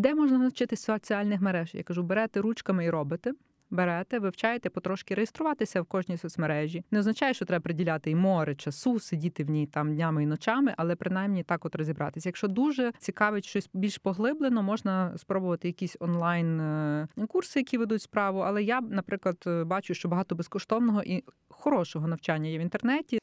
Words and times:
Де 0.00 0.14
можна 0.14 0.38
навчитися 0.38 0.92
соціальних 0.92 1.40
мереж? 1.40 1.74
Я 1.74 1.82
кажу, 1.82 2.02
берете 2.02 2.40
ручками 2.40 2.84
і 2.84 2.90
робите. 2.90 3.32
Берете, 3.70 4.18
вивчаєте, 4.18 4.70
потрошки 4.70 5.14
реєструватися 5.14 5.82
в 5.82 5.84
кожній 5.84 6.16
соцмережі. 6.16 6.84
Не 6.90 6.98
означає, 6.98 7.34
що 7.34 7.44
треба 7.44 7.62
приділяти 7.62 8.10
і 8.10 8.14
море 8.14 8.54
часу, 8.54 9.00
сидіти 9.00 9.44
в 9.44 9.50
ній 9.50 9.66
там 9.66 9.94
днями 9.94 10.22
і 10.22 10.26
ночами, 10.26 10.74
але 10.76 10.96
принаймні 10.96 11.42
так 11.42 11.64
от 11.64 11.74
розібратися. 11.74 12.28
Якщо 12.28 12.48
дуже 12.48 12.92
цікавить 12.98 13.44
щось 13.44 13.70
більш 13.74 13.98
поглиблено, 13.98 14.62
можна 14.62 15.18
спробувати 15.18 15.68
якісь 15.68 15.96
онлайн 16.00 16.60
е, 16.60 17.08
курси, 17.28 17.60
які 17.60 17.78
ведуть 17.78 18.02
справу. 18.02 18.38
Але 18.38 18.62
я, 18.62 18.80
наприклад, 18.80 19.36
е, 19.46 19.64
бачу, 19.64 19.94
що 19.94 20.08
багато 20.08 20.34
безкоштовного 20.34 21.02
і 21.02 21.24
хорошого 21.48 22.08
навчання 22.08 22.48
є 22.48 22.58
в 22.58 22.62
інтернеті. 22.62 23.18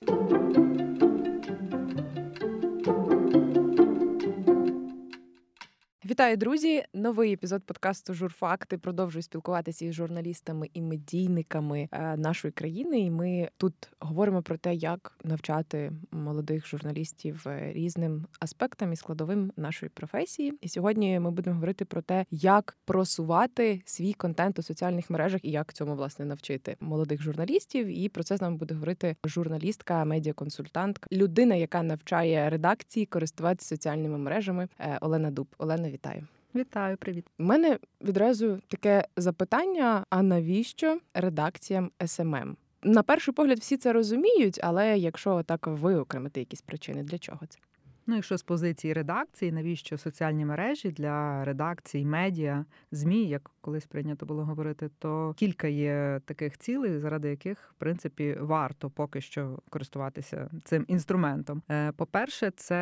Вітаю, 6.17 6.37
друзі! 6.37 6.83
Новий 6.93 7.33
епізод 7.33 7.63
подкасту 7.63 8.13
Журфакти. 8.13 8.77
Продовжую 8.77 9.23
спілкуватися 9.23 9.85
із 9.85 9.93
журналістами 9.93 10.69
і 10.73 10.81
медійниками 10.81 11.89
е, 11.91 12.17
нашої 12.17 12.51
країни. 12.51 12.99
І 12.99 13.11
ми 13.11 13.49
тут 13.57 13.73
говоримо 13.99 14.41
про 14.41 14.57
те, 14.57 14.75
як 14.75 15.17
навчати 15.23 15.91
молодих 16.11 16.67
журналістів 16.67 17.43
е, 17.47 17.73
різним 17.73 18.25
аспектам 18.39 18.93
і 18.93 18.95
складовим 18.95 19.51
нашої 19.57 19.89
професії. 19.89 20.53
І 20.61 20.69
сьогодні 20.69 21.19
ми 21.19 21.31
будемо 21.31 21.53
говорити 21.53 21.85
про 21.85 22.01
те, 22.01 22.25
як 22.31 22.77
просувати 22.85 23.81
свій 23.85 24.13
контент 24.13 24.59
у 24.59 24.61
соціальних 24.61 25.09
мережах 25.09 25.45
і 25.45 25.51
як 25.51 25.73
цьому 25.73 25.95
власне 25.95 26.25
навчити 26.25 26.77
молодих 26.79 27.21
журналістів. 27.21 27.87
І 27.87 28.09
про 28.09 28.23
це 28.23 28.37
з 28.37 28.41
нами 28.41 28.57
буде 28.57 28.73
говорити 28.73 29.15
журналістка, 29.25 30.05
медіаконсультантка, 30.05 31.07
людина, 31.11 31.55
яка 31.55 31.83
навчає 31.83 32.49
редакції 32.49 33.05
користуватися 33.05 33.67
соціальними 33.69 34.17
мережами. 34.17 34.67
Е, 34.79 34.97
Олена 35.01 35.31
Дуб. 35.31 35.47
Олена, 35.57 35.89
вітаю. 35.89 36.06
Вітаю, 36.55 36.97
привіт. 36.97 37.25
У 37.39 37.43
мене 37.43 37.79
відразу 38.01 38.59
таке 38.67 39.05
запитання: 39.17 40.05
а 40.09 40.21
навіщо 40.21 40.99
редакціям 41.13 41.91
SMM? 42.05 42.57
На 42.83 43.03
перший 43.03 43.33
погляд, 43.33 43.59
всі 43.59 43.77
це 43.77 43.93
розуміють, 43.93 44.59
але 44.63 44.97
якщо 44.97 45.43
так 45.43 45.67
виокремити 45.67 46.39
якісь 46.39 46.61
причини, 46.61 47.03
для 47.03 47.17
чого 47.17 47.39
це? 47.49 47.59
Ну, 48.07 48.15
якщо 48.15 48.37
з 48.37 48.43
позиції 48.43 48.93
редакції, 48.93 49.51
навіщо 49.51 49.97
соціальні 49.97 50.45
мережі 50.45 50.91
для 50.91 51.45
редакцій, 51.45 52.05
медіа, 52.05 52.65
ЗМІ, 52.91 53.25
як 53.25 53.51
колись 53.67 53.85
прийнято 53.85 54.25
було 54.25 54.45
говорити, 54.45 54.89
то 54.99 55.33
кілька 55.37 55.67
є 55.67 56.21
таких 56.25 56.57
цілей, 56.57 56.99
заради 56.99 57.29
яких 57.29 57.71
в 57.71 57.73
принципі 57.73 58.37
варто 58.39 58.89
поки 58.89 59.21
що 59.21 59.59
користуватися 59.69 60.49
цим 60.63 60.85
інструментом. 60.87 61.61
Е, 61.71 61.91
по-перше, 61.91 62.51
це 62.55 62.75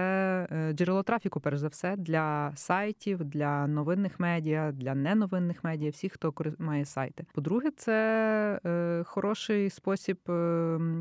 е, 0.51 0.73
джерело 0.73 1.03
трафіку, 1.03 1.39
перш 1.39 1.57
за 1.57 1.67
все, 1.67 1.95
для 1.95 2.51
сайтів, 2.55 3.23
для 3.23 3.67
новинних 3.67 4.19
медіа, 4.19 4.71
для 4.71 4.95
неновинних 4.95 5.63
медіа, 5.63 5.89
всіх, 5.89 6.13
хто 6.13 6.33
має 6.59 6.85
сайти. 6.85 7.25
По-друге, 7.33 7.71
це 7.77 8.59
е, 8.65 9.03
хороший 9.05 9.69
спосіб 9.69 10.17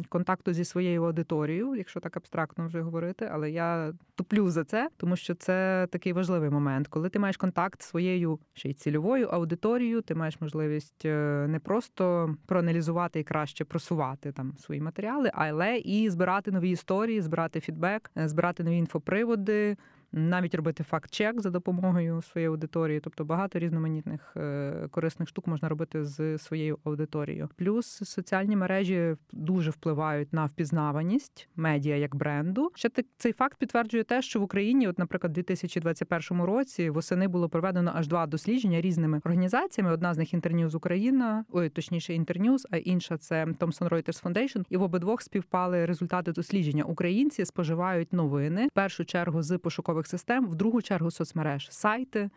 контакту 0.08 0.52
зі 0.52 0.64
своєю 0.64 1.05
аудиторією, 1.05 1.74
якщо 1.74 2.00
так 2.00 2.16
абстрактно 2.16 2.66
вже 2.66 2.80
говорити, 2.80 3.28
але 3.32 3.50
я 3.50 3.92
туплю 4.14 4.50
за 4.50 4.64
це, 4.64 4.88
тому 4.96 5.16
що 5.16 5.34
це 5.34 5.88
такий 5.90 6.12
важливий 6.12 6.50
момент, 6.50 6.88
коли 6.88 7.08
ти 7.08 7.18
маєш 7.18 7.36
контакт 7.36 7.82
з 7.82 7.86
своєю 7.86 8.38
ще 8.55 8.68
й 8.68 8.74
цільовою 8.74 9.28
аудиторією, 9.28 9.73
ти 10.03 10.14
маєш 10.14 10.41
можливість 10.41 11.05
е, 11.05 11.47
не 11.48 11.58
просто 11.58 12.34
проаналізувати 12.47 13.20
і 13.20 13.25
краще 13.25 13.64
просувати 13.64 14.33
там 14.33 14.55
свої 14.58 14.80
матеріали, 14.80 15.30
але 15.34 15.77
і 15.78 16.11
збирати 16.11 16.50
нові 16.50 16.70
історії, 16.70 17.20
збирати 17.20 17.61
фідбек, 17.61 18.11
е, 18.19 18.28
збирати 18.28 18.64
нові 18.64 18.77
інфоприводи 18.77 19.77
навіть 20.14 20.54
робити 20.54 20.84
факт-чек 20.84 21.40
за 21.40 21.50
допомогою 21.50 22.22
своєї 22.22 22.48
аудиторії, 22.48 23.00
тобто 23.00 23.24
багато 23.24 23.58
різноманітних 23.58 24.32
е, 24.36 24.88
корисних 24.90 25.28
штук 25.28 25.46
можна 25.46 25.68
робити 25.68 26.04
з 26.04 26.38
своєю 26.38 26.78
аудиторією. 26.84 27.48
Плюс 27.56 27.86
соціальні 27.86 28.56
мережі 28.56 29.16
дуже 29.32 29.70
впливають 29.70 30.32
на 30.32 30.46
впізнаваність 30.46 31.48
медіа 31.56 31.96
як 31.96 32.16
бренду. 32.16 32.70
Ще 32.74 32.90
цей 33.16 33.33
факт 33.33 33.58
підтверджує 33.58 34.05
те, 34.05 34.22
що 34.22 34.40
в 34.40 34.42
Україні, 34.42 34.89
от, 34.89 34.98
наприклад, 34.98 35.33
у 35.33 35.34
2021 35.34 36.42
році 36.42 36.90
восени 36.90 37.28
було 37.28 37.48
проведено 37.48 37.92
аж 37.94 38.08
два 38.08 38.27
дослідження 38.27 38.80
різними 38.80 39.20
організаціями. 39.24 39.92
Одна 39.92 40.14
з 40.14 40.18
них 40.18 40.34
Інтерньюз 40.34 40.74
Україна, 40.74 41.44
ой, 41.52 41.68
точніше, 41.68 42.14
Інтерньюз, 42.14 42.66
а 42.70 42.77
інша 42.77 43.18
це 43.18 43.44
Thomson 43.44 43.89
Reuters 43.89 44.22
Foundation. 44.22 44.64
І 44.70 44.77
в 44.77 44.83
обидвох 44.83 45.22
співпали 45.22 45.86
результати 45.86 46.33
дослідження. 46.33 46.84
Українці 46.84 47.44
споживають 47.44 48.12
новини 48.12 48.66
в 48.66 48.74
першу 48.74 49.05
чергу 49.05 49.42
з 49.42 49.58
пошукових 49.58 50.03
пошукових 50.04 50.06
систем, 50.06 50.46
в 50.46 50.54
другу 50.54 50.82
чергу 50.82 51.10
соцмереж, 51.10 51.68
сайти 51.70 52.30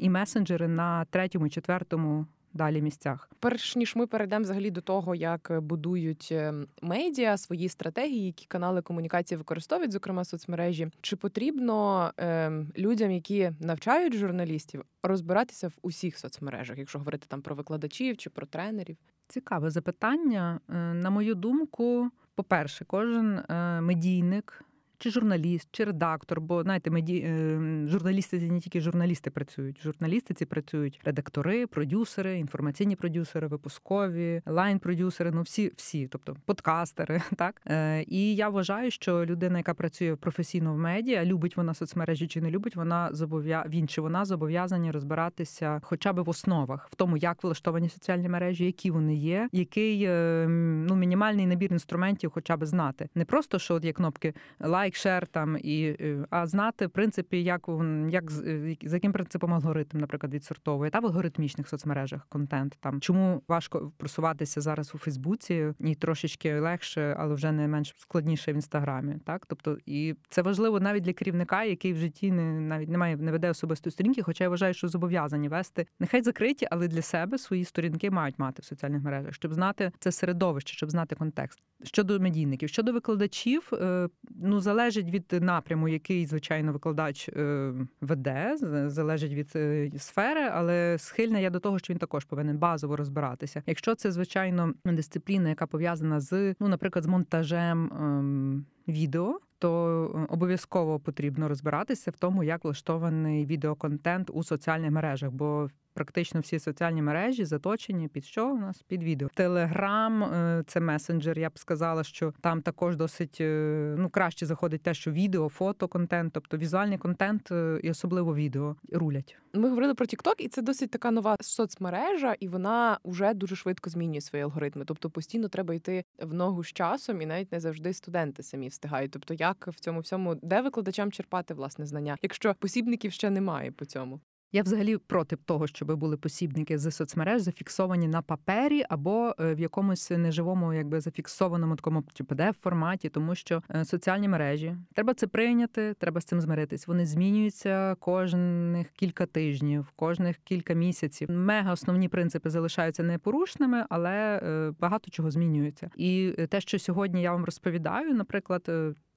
і 0.00 0.10
месенджери 0.10 0.68
на 0.68 1.04
третьому, 1.04 1.48
четвертому. 1.48 2.26
Далі 2.52 2.82
місцях, 2.82 3.28
перш 3.40 3.76
ніж 3.76 3.96
ми 3.96 4.06
перейдемо 4.06 4.42
взагалі 4.42 4.70
до 4.70 4.80
того, 4.80 5.14
як 5.14 5.52
будують 5.62 6.28
е, 6.32 6.54
медіа 6.82 7.36
свої 7.36 7.68
стратегії, 7.68 8.26
які 8.26 8.46
канали 8.46 8.82
комунікації 8.82 9.38
використовують, 9.38 9.92
зокрема 9.92 10.24
соцмережі, 10.24 10.88
чи 11.00 11.16
потрібно 11.16 12.10
е, 12.18 12.52
людям, 12.78 13.10
які 13.10 13.52
навчають 13.60 14.14
журналістів, 14.14 14.84
розбиратися 15.02 15.68
в 15.68 15.72
усіх 15.82 16.18
соцмережах, 16.18 16.78
якщо 16.78 16.98
говорити 16.98 17.26
там 17.28 17.42
про 17.42 17.54
викладачів 17.54 18.16
чи 18.16 18.30
про 18.30 18.46
тренерів? 18.46 18.96
Цікаве 19.28 19.70
запитання. 19.70 20.60
Е, 20.68 20.74
на 20.94 21.10
мою 21.10 21.34
думку, 21.34 22.10
по 22.34 22.44
перше, 22.44 22.84
кожен 22.84 23.38
е, 23.38 23.80
медійник 23.80 24.64
чи 25.00 25.10
журналіст, 25.10 25.68
чи 25.72 25.84
редактор, 25.84 26.40
бо 26.40 26.62
знаєте, 26.62 26.90
меді... 26.90 27.24
Е, 27.26 27.60
журналісти 27.86 28.38
не 28.38 28.60
тільки 28.60 28.80
журналісти 28.80 29.30
працюють. 29.30 29.82
Журналісти 29.82 30.34
ці 30.34 30.44
працюють 30.44 31.00
редактори, 31.04 31.66
продюсери, 31.66 32.38
інформаційні 32.38 32.96
продюсери, 32.96 33.46
випускові, 33.46 34.42
лайн-продюсери, 34.46 35.30
ну 35.30 35.42
всі, 35.42 35.72
всі, 35.76 36.08
тобто 36.08 36.36
подкастери. 36.44 37.22
Так 37.36 37.62
е, 37.66 38.04
і 38.08 38.34
я 38.34 38.48
вважаю, 38.48 38.90
що 38.90 39.26
людина, 39.26 39.58
яка 39.58 39.74
працює 39.74 40.16
професійно 40.16 40.74
в 40.74 40.78
медіа, 40.78 41.24
любить 41.24 41.56
вона 41.56 41.74
соцмережі 41.74 42.26
чи 42.26 42.40
не 42.40 42.50
любить, 42.50 42.76
вона 42.76 43.08
зобов'я... 43.12 43.64
він 43.68 43.88
чи 43.88 44.00
вона 44.00 44.24
зобов'язані 44.24 44.90
розбиратися, 44.90 45.80
хоча 45.84 46.12
б 46.12 46.20
в 46.20 46.28
основах, 46.28 46.88
в 46.92 46.94
тому, 46.94 47.16
як 47.16 47.44
влаштовані 47.44 47.88
соціальні 47.88 48.28
мережі, 48.28 48.64
які 48.64 48.90
вони 48.90 49.14
є, 49.14 49.48
який 49.52 50.04
е, 50.04 50.46
ну 50.88 50.96
мінімальний 50.96 51.46
набір 51.46 51.72
інструментів, 51.72 52.30
хоча 52.30 52.56
б 52.56 52.66
знати, 52.66 53.08
не 53.14 53.24
просто 53.24 53.58
що 53.58 53.74
от 53.74 53.84
є 53.84 53.92
кнопки 53.92 54.34
лайк 54.60 54.89
лайк, 54.90 54.96
шер 54.96 55.26
там 55.26 55.56
і 55.62 55.96
е, 56.00 56.26
а 56.30 56.46
знати 56.46 56.86
в 56.86 56.90
принципі, 56.90 57.42
як 57.42 57.68
як 58.10 58.24
е, 58.46 58.76
за 58.82 58.96
яким 58.96 59.12
принципом 59.12 59.54
алгоритм, 59.54 59.98
наприклад, 59.98 60.34
відсортовує 60.34 60.90
та 60.90 61.00
в 61.00 61.06
алгоритмічних 61.06 61.68
соцмережах 61.68 62.26
контент. 62.28 62.76
Там 62.80 63.00
чому 63.00 63.42
важко 63.48 63.92
просуватися 63.96 64.60
зараз 64.60 64.94
у 64.94 64.98
Фейсбуці 64.98 65.74
і 65.80 65.94
трошечки 65.94 66.60
легше, 66.60 67.16
але 67.18 67.34
вже 67.34 67.52
не 67.52 67.68
менш 67.68 67.94
складніше 67.96 68.52
в 68.52 68.54
інстаграмі. 68.54 69.16
Так, 69.24 69.46
тобто, 69.46 69.78
і 69.86 70.14
це 70.28 70.42
важливо 70.42 70.80
навіть 70.80 71.02
для 71.02 71.12
керівника, 71.12 71.64
який 71.64 71.92
в 71.92 71.96
житті 71.96 72.32
не 72.32 72.60
навіть 72.60 72.88
не 72.88 72.98
має 72.98 73.16
не 73.16 73.32
веде 73.32 73.50
особистої 73.50 73.92
сторінки, 73.92 74.22
хоча 74.22 74.44
я 74.44 74.50
вважаю, 74.50 74.74
що 74.74 74.88
зобов'язані 74.88 75.48
вести 75.48 75.86
нехай 76.00 76.22
закриті, 76.22 76.66
але 76.70 76.88
для 76.88 77.02
себе 77.02 77.38
свої 77.38 77.64
сторінки 77.64 78.10
мають 78.10 78.38
мати 78.38 78.62
в 78.62 78.64
соціальних 78.64 79.02
мережах, 79.02 79.34
щоб 79.34 79.54
знати 79.54 79.92
це 79.98 80.12
середовище, 80.12 80.74
щоб 80.74 80.90
знати 80.90 81.14
контекст. 81.14 81.60
Щодо 81.82 82.20
медійників, 82.20 82.68
щодо 82.68 82.92
викладачів, 82.92 83.70
е, 83.72 84.08
ну 84.42 84.60
залежить 84.60 85.10
від 85.10 85.42
напряму, 85.42 85.88
який 85.88 86.26
звичайно 86.26 86.72
викладач 86.72 87.28
е, 87.28 87.72
веде, 88.00 88.56
залежить 88.86 89.32
від 89.32 89.52
е, 89.56 89.90
сфери, 89.98 90.40
але 90.52 90.96
схильна 90.98 91.38
я 91.38 91.50
до 91.50 91.60
того, 91.60 91.78
що 91.78 91.92
він 91.92 91.98
також 91.98 92.24
повинен 92.24 92.58
базово 92.58 92.96
розбиратися. 92.96 93.62
Якщо 93.66 93.94
це 93.94 94.12
звичайно 94.12 94.74
дисципліна, 94.84 95.48
яка 95.48 95.66
пов'язана 95.66 96.20
з 96.20 96.54
ну, 96.60 96.68
наприклад, 96.68 97.04
з 97.04 97.08
монтажем 97.08 97.92
ем, 97.92 98.64
відео. 98.88 99.40
То 99.58 100.26
обов'язково 100.28 101.00
потрібно 101.00 101.48
розбиратися 101.48 102.10
в 102.10 102.16
тому, 102.16 102.44
як 102.44 102.64
влаштований 102.64 103.46
відеоконтент 103.46 104.30
у 104.32 104.42
соціальних 104.44 104.90
мережах, 104.90 105.30
бо 105.30 105.70
практично 105.94 106.40
всі 106.40 106.58
соціальні 106.58 107.02
мережі 107.02 107.44
заточені 107.44 108.08
під 108.08 108.24
що 108.24 108.48
у 108.48 108.58
нас 108.58 108.82
під 108.82 109.02
відео. 109.02 109.28
Телеграм 109.34 110.22
е, 110.22 110.64
це 110.66 110.80
месенджер. 110.80 111.38
Я 111.38 111.50
б 111.50 111.58
сказала, 111.58 112.04
що 112.04 112.32
там 112.40 112.62
також 112.62 112.96
досить 112.96 113.38
е, 113.40 113.94
ну 113.98 114.10
краще 114.10 114.46
заходить 114.46 114.82
те, 114.82 114.94
що 114.94 115.10
відео, 115.10 115.48
фото, 115.48 115.88
контент, 115.88 116.32
тобто 116.32 116.56
візуальний 116.56 116.98
контент 116.98 117.52
е, 117.52 117.80
і 117.82 117.90
особливо 117.90 118.34
відео 118.34 118.76
рулять. 118.92 119.36
Ми 119.54 119.68
говорили 119.68 119.94
про 119.94 120.06
TikTok, 120.06 120.34
і 120.38 120.48
це 120.48 120.62
досить 120.62 120.90
така 120.90 121.10
нова 121.10 121.36
соцмережа, 121.40 122.36
і 122.40 122.48
вона 122.48 122.98
вже 123.04 123.34
дуже 123.34 123.56
швидко 123.56 123.90
змінює 123.90 124.20
свої 124.20 124.44
алгоритми. 124.44 124.84
Тобто 124.84 125.10
постійно 125.10 125.48
треба 125.48 125.74
йти 125.74 126.04
в 126.22 126.34
ногу 126.34 126.64
з 126.64 126.72
часом, 126.72 127.22
і 127.22 127.26
навіть 127.26 127.52
не 127.52 127.60
завжди 127.60 127.92
студенти 127.92 128.42
самі 128.42 128.68
встигають. 128.68 129.10
Тобто, 129.10 129.34
як 129.34 129.68
в 129.68 129.80
цьому 129.80 130.00
всьому, 130.00 130.34
де 130.42 130.60
викладачам 130.60 131.12
черпати 131.12 131.54
власне 131.54 131.86
знання, 131.86 132.16
якщо 132.22 132.54
посібників 132.54 133.12
ще 133.12 133.30
немає 133.30 133.72
по 133.72 133.84
цьому. 133.84 134.20
Я 134.52 134.62
взагалі 134.62 134.96
проти 134.96 135.36
того, 135.36 135.66
щоб 135.66 135.96
були 135.96 136.16
посібники 136.16 136.78
з 136.78 136.90
соцмереж 136.90 137.42
зафіксовані 137.42 138.08
на 138.08 138.22
папері 138.22 138.82
або 138.88 139.34
е, 139.40 139.54
в 139.54 139.60
якомусь 139.60 140.10
неживому, 140.10 140.74
якби 140.74 141.00
зафіксованому 141.00 141.76
такому 141.76 142.00
pdf 142.00 142.52
форматі, 142.52 143.08
тому 143.08 143.34
що 143.34 143.62
е, 143.70 143.84
соціальні 143.84 144.28
мережі 144.28 144.76
треба 144.94 145.14
це 145.14 145.26
прийняти, 145.26 145.94
треба 145.94 146.20
з 146.20 146.24
цим 146.24 146.40
змиритись. 146.40 146.86
Вони 146.86 147.06
змінюються 147.06 147.94
кожних 147.94 148.90
кілька 148.90 149.26
тижнів, 149.26 149.92
кожних 149.96 150.36
кілька 150.36 150.74
місяців. 150.74 151.30
Мега 151.30 151.72
основні 151.72 152.08
принципи 152.08 152.50
залишаються 152.50 153.02
непорушними, 153.02 153.84
але 153.90 154.40
е, 154.42 154.72
багато 154.80 155.10
чого 155.10 155.30
змінюється. 155.30 155.90
І 155.96 156.32
те, 156.50 156.60
що 156.60 156.78
сьогодні 156.78 157.22
я 157.22 157.32
вам 157.32 157.44
розповідаю, 157.44 158.14
наприклад 158.14 158.70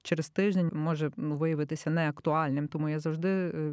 через 0.04 0.28
тиждень 0.28 0.70
може 0.72 1.10
виявитися 1.16 1.90
неактуальним. 1.90 2.68
Тому 2.68 2.88
я 2.88 2.98
завжди 2.98 3.28
е, 3.28 3.72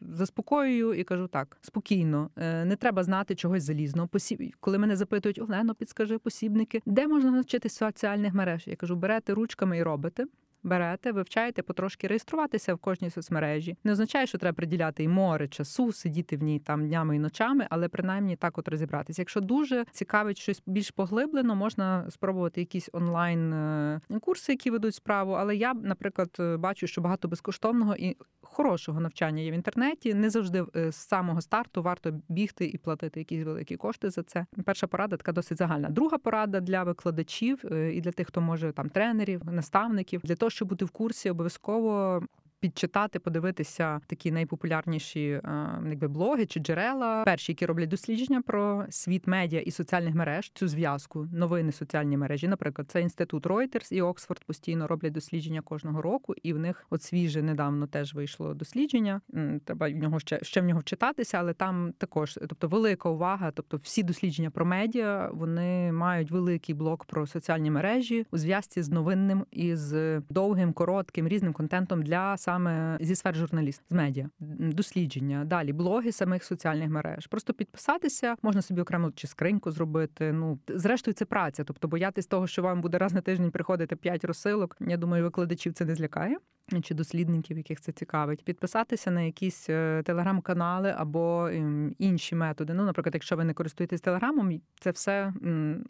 заспокоюю 0.00 0.94
і 0.94 1.04
кажу 1.04 1.28
так: 1.28 1.56
спокійно, 1.60 2.30
е, 2.36 2.64
не 2.64 2.76
треба 2.76 3.02
знати 3.02 3.34
чогось 3.34 3.62
залізного. 3.62 4.08
Посіб... 4.08 4.54
Коли 4.60 4.78
мене 4.78 4.96
запитують, 4.96 5.38
Олено, 5.38 5.74
підскажи 5.74 6.18
посібники, 6.18 6.82
де 6.86 7.06
можна 7.06 7.30
навчитися 7.30 7.86
соціальних 7.86 8.34
мереж? 8.34 8.66
Я 8.66 8.76
кажу, 8.76 8.96
берете 8.96 9.34
ручками 9.34 9.78
і 9.78 9.82
робите 9.82 10.26
берете, 10.62 11.12
вивчаєте 11.12 11.62
потрошки 11.62 12.06
реєструватися 12.06 12.74
в 12.74 12.78
кожній 12.78 13.10
соцмережі. 13.10 13.76
Не 13.84 13.92
означає, 13.92 14.26
що 14.26 14.38
треба 14.38 14.54
приділяти 14.54 15.04
й 15.04 15.08
море 15.08 15.48
часу, 15.48 15.92
сидіти 15.92 16.36
в 16.36 16.42
ній 16.42 16.58
там 16.58 16.88
днями 16.88 17.16
і 17.16 17.18
ночами, 17.18 17.66
але 17.70 17.88
принаймні 17.88 18.36
так 18.36 18.58
от 18.58 18.68
розібратися. 18.68 19.22
Якщо 19.22 19.40
дуже 19.40 19.84
цікавить 19.90 20.38
щось 20.38 20.62
більш 20.66 20.90
поглиблено, 20.90 21.56
можна 21.56 22.10
спробувати 22.10 22.60
якісь 22.60 22.88
онлайн 22.92 23.52
е, 23.52 24.00
курси, 24.20 24.52
які 24.52 24.70
ведуть 24.70 24.94
справу. 24.94 25.32
Але 25.32 25.56
я, 25.56 25.74
наприклад, 25.74 26.36
е, 26.40 26.56
бачу, 26.56 26.86
що 26.86 27.00
багато 27.00 27.28
безкоштовного 27.28 27.96
і 27.96 28.16
хорошого 28.42 29.00
навчання 29.00 29.42
є 29.42 29.50
в 29.50 29.54
інтернеті. 29.54 30.14
Не 30.14 30.30
завжди 30.30 30.64
е, 30.76 30.92
з 30.92 30.96
самого 30.96 31.40
старту 31.40 31.82
варто 31.82 32.20
бігти 32.28 32.66
і 32.66 32.78
платити 32.78 33.20
якісь 33.20 33.44
великі 33.44 33.76
кошти 33.76 34.10
за 34.10 34.22
це. 34.22 34.46
Перша 34.64 34.86
порада 34.86 35.16
така 35.16 35.32
досить 35.32 35.58
загальна. 35.58 35.88
Друга 35.88 36.18
порада 36.18 36.60
для 36.60 36.82
викладачів 36.82 37.72
і 37.72 38.00
для 38.00 38.10
тих, 38.10 38.28
хто 38.28 38.40
може 38.40 38.72
там 38.72 38.88
тренерів, 38.88 39.44
наставників, 39.44 40.20
для 40.24 40.34
того, 40.36 40.50
щоб 40.52 40.68
бути 40.68 40.84
в 40.84 40.90
курсі, 40.90 41.30
обов'язково 41.30 42.22
підчитати, 42.62 43.18
подивитися 43.18 44.00
такі 44.06 44.32
найпопулярніші 44.32 45.28
е, 45.30 45.42
якби 45.88 46.08
блоги 46.08 46.46
чи 46.46 46.60
джерела, 46.60 47.24
перші, 47.24 47.52
які 47.52 47.66
роблять 47.66 47.88
дослідження 47.88 48.42
про 48.42 48.84
світ 48.90 49.26
медіа 49.26 49.60
і 49.60 49.70
соціальних 49.70 50.14
мереж, 50.14 50.50
цю 50.54 50.68
зв'язку, 50.68 51.28
новини 51.32 51.72
соціальні 51.72 52.16
мережі. 52.16 52.48
Наприклад, 52.48 52.90
це 52.90 53.00
інститут 53.00 53.46
Reuters 53.46 53.92
і 53.92 54.02
Оксфорд 54.02 54.44
постійно 54.44 54.86
роблять 54.86 55.12
дослідження 55.12 55.60
кожного 55.60 56.02
року, 56.02 56.34
і 56.42 56.52
в 56.52 56.58
них 56.58 56.86
от 56.90 57.02
свіже 57.02 57.42
недавно 57.42 57.86
теж 57.86 58.14
вийшло 58.14 58.54
дослідження. 58.54 59.20
Треба 59.64 59.88
в 59.88 59.92
нього 59.92 60.20
ще 60.20 60.38
ще 60.42 60.60
в 60.60 60.64
нього 60.64 60.80
вчитатися, 60.80 61.38
але 61.38 61.54
там 61.54 61.92
також, 61.98 62.38
тобто, 62.40 62.68
велика 62.68 63.08
увага. 63.08 63.50
Тобто, 63.50 63.76
всі 63.76 64.02
дослідження 64.02 64.50
про 64.50 64.66
медіа 64.66 65.30
вони 65.32 65.92
мають 65.92 66.30
великий 66.30 66.74
блок 66.74 67.04
про 67.04 67.26
соціальні 67.26 67.70
мережі 67.70 68.26
у 68.30 68.38
зв'язці 68.38 68.82
з 68.82 68.88
новинним 68.88 69.46
і 69.50 69.76
з 69.76 70.20
довгим, 70.20 70.72
коротким 70.72 71.28
різним 71.28 71.52
контентом 71.52 72.02
для 72.02 72.36
саме 72.36 72.51
зі 73.00 73.14
сфер 73.14 73.36
журналіст 73.36 73.82
з 73.90 73.92
медіа, 73.92 74.30
дослідження, 74.58 75.44
далі 75.44 75.72
блоги 75.72 76.12
самих 76.12 76.44
соціальних 76.44 76.90
мереж. 76.90 77.26
Просто 77.26 77.52
підписатися, 77.52 78.36
можна 78.42 78.62
собі 78.62 78.80
окремо 78.80 79.12
чи 79.14 79.26
скриньку 79.26 79.70
зробити. 79.70 80.32
Ну 80.32 80.58
зрештою, 80.68 81.14
це 81.14 81.24
праця. 81.24 81.64
Тобто 81.64 81.88
боятись 81.88 82.26
того, 82.26 82.46
що 82.46 82.62
вам 82.62 82.80
буде 82.80 82.98
раз 82.98 83.12
на 83.12 83.20
тиждень 83.20 83.50
приходити 83.50 83.96
п'ять 83.96 84.24
розсилок. 84.24 84.76
Я 84.80 84.96
думаю, 84.96 85.24
викладачів 85.24 85.72
це 85.72 85.84
не 85.84 85.94
злякає. 85.94 86.38
Чи 86.82 86.94
дослідників, 86.94 87.56
яких 87.56 87.80
це 87.80 87.92
цікавить, 87.92 88.44
підписатися 88.44 89.10
на 89.10 89.22
якісь 89.22 89.70
е, 89.70 90.02
телеграм-канали 90.04 90.94
або 90.96 91.48
ем, 91.48 91.94
інші 91.98 92.34
методи. 92.34 92.74
Ну, 92.74 92.84
наприклад, 92.84 93.14
якщо 93.14 93.36
ви 93.36 93.44
не 93.44 93.54
користуєтесь 93.54 94.00
телеграмом, 94.00 94.60
це 94.80 94.90
все 94.90 95.32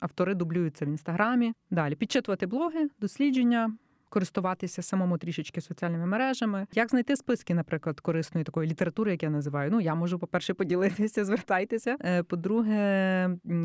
автори 0.00 0.35
дублюються 0.35 0.85
в 0.85 0.88
інстаграмі. 0.88 1.53
Далі 1.70 1.94
підчитувати 1.94 2.47
блоги, 2.47 2.88
дослідження, 3.00 3.73
користуватися 4.12 4.82
самому 4.82 5.19
трішечки 5.19 5.61
соціальними 5.61 6.06
мережами. 6.06 6.67
Як 6.73 6.88
знайти 6.88 7.17
списки, 7.17 7.55
наприклад, 7.55 8.00
корисної 8.00 8.44
такої 8.44 8.70
літератури, 8.70 9.11
як 9.11 9.23
я 9.23 9.31
називаю? 9.31 9.70
Ну 9.70 9.81
я 9.81 9.94
можу, 9.94 10.19
по-перше, 10.19 10.55
поділитися, 10.62 11.25
звертайтеся. 11.25 11.97
Е, 12.00 12.23
по-друге, 12.23 12.76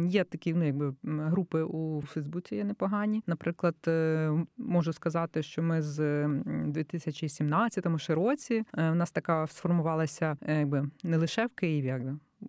є 0.08 0.24
такі 0.24 0.54
ну, 0.54 0.66
якби 0.66 0.94
групи 1.04 1.64
у 1.64 2.02
Фейсбуці 2.02 2.56
є 2.56 2.64
непогані. 2.64 3.24
Наприклад, 3.28 3.76
е, 3.88 4.32
можу 4.58 4.94
сказати, 4.94 5.44
що 5.44 5.64
ми 5.64 5.82
з 5.82 6.28
2017 6.66 8.10
році 8.10 8.64
у 8.74 8.82
е, 8.82 8.96
нас 8.96 9.12
така 9.12 9.48
сформувалася, 9.48 10.38
якби 10.48 10.90
не 11.04 11.18
лише 11.18 11.46
в 11.46 11.50
Києві, 11.50 11.86
як 11.86 12.02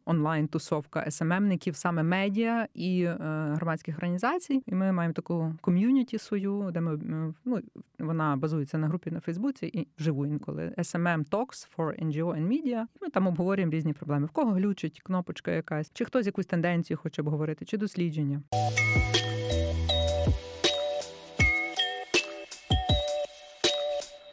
онлайн-тусовка 0.04 1.10
СММників, 1.10 1.76
саме 1.76 2.02
медіа 2.02 2.68
і 2.74 3.02
е, 3.02 3.16
громадських 3.54 3.96
організацій. 3.96 4.62
І 4.66 4.74
ми 4.74 4.92
маємо 4.92 5.14
таку 5.14 5.54
ком'юніті 5.60 6.18
свою, 6.18 6.70
де 6.72 6.80
ми 6.80 7.00
ну 7.44 7.62
вона 7.98 8.36
базується 8.36 8.78
на 8.78 8.86
групі 8.86 9.10
на 9.10 9.20
Фейсбуці 9.20 9.66
і 9.66 9.88
вживу 9.98 10.26
інколи 10.26 10.74
SMM 10.78 11.28
Talks 11.30 11.68
for 11.76 12.04
NGO 12.04 12.24
and 12.24 12.48
Media. 12.48 12.84
Ми 13.02 13.08
там 13.08 13.26
обговорюємо 13.26 13.72
різні 13.72 13.92
проблеми. 13.92 14.26
В 14.26 14.30
кого 14.30 14.52
глючить 14.52 15.00
кнопочка 15.00 15.50
якась, 15.50 15.90
чи 15.92 16.04
хтось 16.04 16.26
якусь 16.26 16.46
тенденцію 16.46 16.96
хоче 16.96 17.22
обговорити, 17.22 17.64
чи 17.64 17.76
дослідження. 17.76 18.42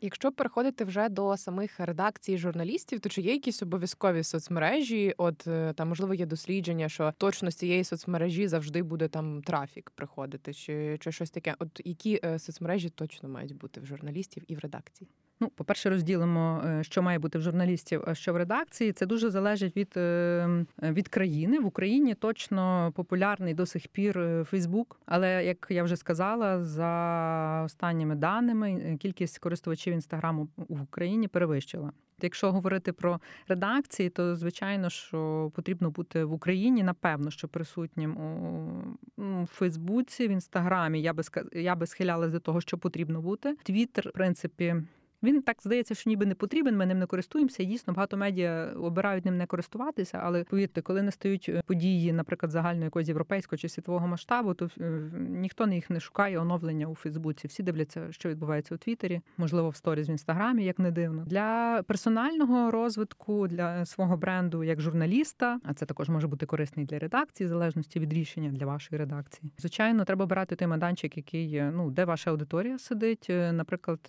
Якщо 0.06 0.32
переходити 0.32 0.86
вже 0.86 1.10
до 1.10 1.38
самих 1.38 1.80
редакцій 1.80 2.38
журналістів, 2.38 3.00
то 3.00 3.10
чи 3.10 3.22
є 3.22 3.34
якісь 3.34 3.64
обов'язкові 3.64 4.24
соцмережі? 4.24 5.14
От 5.18 5.48
е, 5.48 5.74
там 5.74 5.90
можливо 5.90 6.14
є 6.14 6.26
дослідження, 6.26 6.90
що 6.90 7.14
точно 7.18 7.52
з 7.52 7.56
цієї 7.56 7.84
соцмережі 7.84 8.48
завжди 8.48 8.84
буде 8.84 9.08
там 9.08 9.42
трафік 9.42 9.92
приходити, 9.96 10.54
чи 10.54 10.98
чи 11.00 11.12
щось 11.12 11.32
таке? 11.32 11.56
От 11.60 11.82
які 11.86 12.20
е, 12.24 12.40
соцмережі 12.40 12.90
точно 12.90 13.30
мають 13.30 13.56
бути 13.56 13.82
в 13.82 13.86
журналістів 13.86 14.44
і 14.48 14.56
в 14.56 14.60
редакції? 14.60 15.10
Ну, 15.40 15.50
по-перше, 15.50 15.90
розділимо, 15.90 16.64
е, 16.66 16.84
що 16.84 17.02
має 17.02 17.20
бути 17.20 17.38
в 17.38 17.42
журналістів, 17.42 18.04
а 18.08 18.16
що 18.16 18.34
в 18.34 18.38
редакції. 18.38 18.92
Це 18.92 19.06
дуже 19.06 19.30
залежить 19.30 19.78
від 19.78 19.94
від 20.94 21.08
країни. 21.08 21.60
В 21.60 21.66
Україні 21.66 22.16
точно 22.16 22.92
популярний 22.96 23.54
до 23.54 23.66
сих 23.66 23.88
пір 23.88 24.46
Фейсбук. 24.50 25.00
Але 25.06 25.46
як 25.46 25.68
я 25.70 25.84
вже 25.84 25.96
сказала, 25.96 26.64
за 26.64 27.62
останніми 27.66 28.16
даними 28.16 28.98
кількість 29.02 29.40
користувачів 29.40 29.94
інстаграму 29.94 30.48
в 30.58 30.82
Україні 30.82 31.28
перевищила. 31.28 31.92
Якщо 32.22 32.52
говорити 32.52 32.94
про 32.94 33.20
редакції, 33.48 34.10
то 34.10 34.36
звичайно, 34.36 34.90
що 34.90 35.52
потрібно 35.56 35.90
бути 35.90 36.24
в 36.24 36.34
Україні, 36.34 36.84
напевно, 36.84 37.32
що 37.32 37.48
присутнім 37.48 38.18
у 39.18 39.46
Фейсбуці, 39.46 40.28
в 40.28 40.32
інстаграмі. 40.32 41.02
Я 41.02 41.14
би 41.14 41.24
я 41.54 41.76
би 41.76 41.88
схилялась 41.88 42.32
до 42.32 42.40
того, 42.40 42.62
що 42.62 42.78
потрібно 42.78 43.22
бути. 43.22 43.56
Твіттер, 43.64 44.10
в 44.10 44.12
принципі. 44.12 44.76
Він 45.24 45.42
так 45.42 45.58
здається, 45.64 45.96
що 45.96 46.10
ніби 46.10 46.26
не 46.26 46.36
потрібен. 46.36 46.78
Ми 46.78 46.86
ним 46.86 47.00
не 47.00 47.06
користуємося. 47.06 47.64
Дійсно, 47.64 47.94
багато 47.94 48.18
медіа 48.18 48.74
обирають 48.76 49.26
ним 49.26 49.38
не 49.38 49.46
користуватися. 49.46 50.20
Але 50.24 50.44
повірте, 50.44 50.82
коли 50.82 51.02
настають 51.02 51.50
е, 51.50 51.62
події, 51.66 52.14
наприклад, 52.14 52.52
загального 52.52 52.86
якогось 52.86 53.08
європейського 53.08 53.58
чи 53.58 53.70
світового 53.70 54.08
масштабу, 54.08 54.54
то 54.54 54.70
е, 54.80 54.90
ніхто 55.30 55.68
їх 55.68 55.90
не 55.90 56.00
шукає 56.00 56.40
оновлення 56.40 56.88
у 56.88 56.96
Фейсбуці. 56.96 57.48
Всі 57.48 57.64
дивляться, 57.64 58.12
що 58.12 58.30
відбувається 58.30 58.76
у 58.76 58.78
Твіттері, 58.78 59.22
можливо, 59.38 59.70
в 59.70 59.76
сторіз 59.76 60.10
в 60.10 60.12
інстаграмі, 60.12 60.66
як 60.66 60.80
не 60.80 60.92
дивно. 60.92 61.24
Для 61.26 61.84
персонального 61.88 62.72
розвитку 62.72 63.48
для 63.48 63.86
свого 63.86 64.18
бренду 64.18 64.64
як 64.64 64.82
журналіста, 64.82 65.60
а 65.64 65.74
це 65.74 65.86
також 65.86 66.10
може 66.10 66.28
бути 66.28 66.46
корисний 66.46 66.86
для 66.86 67.00
редакції, 67.00 67.46
в 67.46 67.50
залежності 67.50 68.00
від 68.00 68.14
рішення 68.14 68.52
для 68.52 68.66
вашої 68.66 69.00
редакції. 69.00 69.52
Звичайно, 69.58 70.06
треба 70.06 70.24
обирати 70.24 70.56
той 70.56 70.68
майданчик, 70.68 71.18
який 71.18 71.62
ну 71.62 71.92
де 71.92 72.06
ваша 72.06 72.32
аудиторія 72.32 72.80
сидить, 72.80 73.28
е, 73.30 73.52
наприклад, 73.52 74.00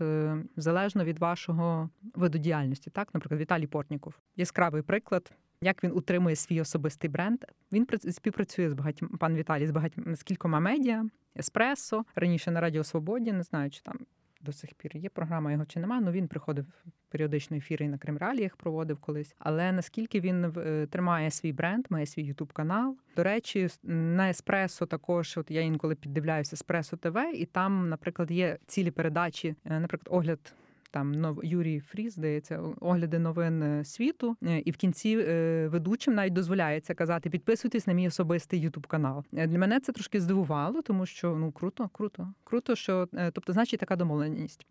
залежно 0.57 1.05
від 1.07 1.19
вашого 1.19 1.91
виду 2.15 2.39
діяльності. 2.39 2.91
Так, 2.91 3.15
наприклад, 3.15 3.41
Віталій 3.41 3.67
Портніков. 3.67 4.19
Яскравий 4.37 4.83
приклад. 4.83 5.33
Як 5.61 5.85
він 5.85 5.93
утримує 5.93 6.37
свій 6.37 6.61
особистий 6.61 7.11
бренд? 7.11 7.45
Він 7.73 7.87
співпрацює 8.11 8.71
з 8.71 8.73
багатьма 8.73 9.09
пан 9.21 9.35
Віталій 9.35 9.67
з 9.67 9.71
багатьма 9.71 10.17
з 10.17 10.23
кількома 10.23 10.61
медіа, 10.61 11.05
еспресо 11.39 12.05
раніше 12.15 12.51
на 12.51 12.61
Радіо 12.61 12.85
Свободі. 12.85 13.33
Не 13.33 13.43
знаю, 13.43 13.71
чи 13.71 13.81
там 13.81 13.99
до 14.41 14.53
сих 14.53 14.75
пір 14.75 14.97
є 14.97 15.09
програма 15.09 15.53
його 15.53 15.65
чи 15.65 15.81
нема. 15.81 16.01
Ну 16.01 16.11
він 16.11 16.29
приходив 16.29 16.67
періодично 17.09 17.57
ефіри 17.57 17.85
і 17.85 17.89
на 17.89 17.99
Кремраліях 17.99 18.57
проводив 18.57 18.99
колись. 18.99 19.35
Але 19.39 19.73
наскільки 19.73 20.21
він 20.21 20.45
е, 20.45 20.87
тримає 20.91 21.31
свій 21.31 21.53
бренд, 21.53 21.87
має 21.91 22.07
свій 22.07 22.23
ютуб 22.23 22.53
канал. 22.53 22.97
До 23.17 23.23
речі, 23.23 23.69
на 23.83 24.31
еспресо 24.31 24.87
також. 24.87 25.37
От 25.39 25.51
я 25.51 25.61
інколи 25.61 25.95
піддивляюся 25.95 26.57
еспресо 26.57 26.97
ТВ, 26.97 27.19
і 27.35 27.45
там, 27.45 27.89
наприклад, 27.89 28.31
є 28.31 28.59
цілі 28.67 28.91
передачі, 28.91 29.55
е, 29.65 29.81
наприклад, 29.81 30.09
огляд 30.11 30.55
там 30.97 31.39
Юрій 31.43 31.81
Фріз, 31.81 32.13
здається, 32.13 32.61
огляди 32.81 33.19
новин 33.19 33.63
е, 33.63 33.85
світу. 33.85 34.37
Е, 34.43 34.59
І 34.59 34.71
в 34.71 34.77
кінці 34.77 35.19
е, 35.19 35.69
ведучим 35.69 36.15
навіть 36.15 36.33
дозволяється 36.33 36.95
казати: 36.95 37.31
підписуйтесь 37.31 37.87
на 37.87 37.93
мій 37.93 38.09
особистий 38.09 38.61
ютуб 38.61 38.87
канал. 38.87 39.25
Для 39.33 39.59
мене 39.59 39.81
це 39.81 39.93
трошки 39.93 40.21
здивувало, 40.21 40.83
тому 40.83 41.07
що 41.07 41.37
ну 41.37 41.53
круто, 41.53 41.91
круто, 41.93 42.33
круто, 42.45 42.77
що 42.77 43.09
тобто, 43.33 43.53
значить, 43.53 43.81
така 43.81 43.97
домовленість. 43.97 44.67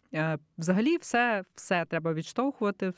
Взагалі, 0.58 0.98
все, 0.98 1.44
все 1.56 1.86
треба 1.86 2.14
відштовхувати 2.14 2.94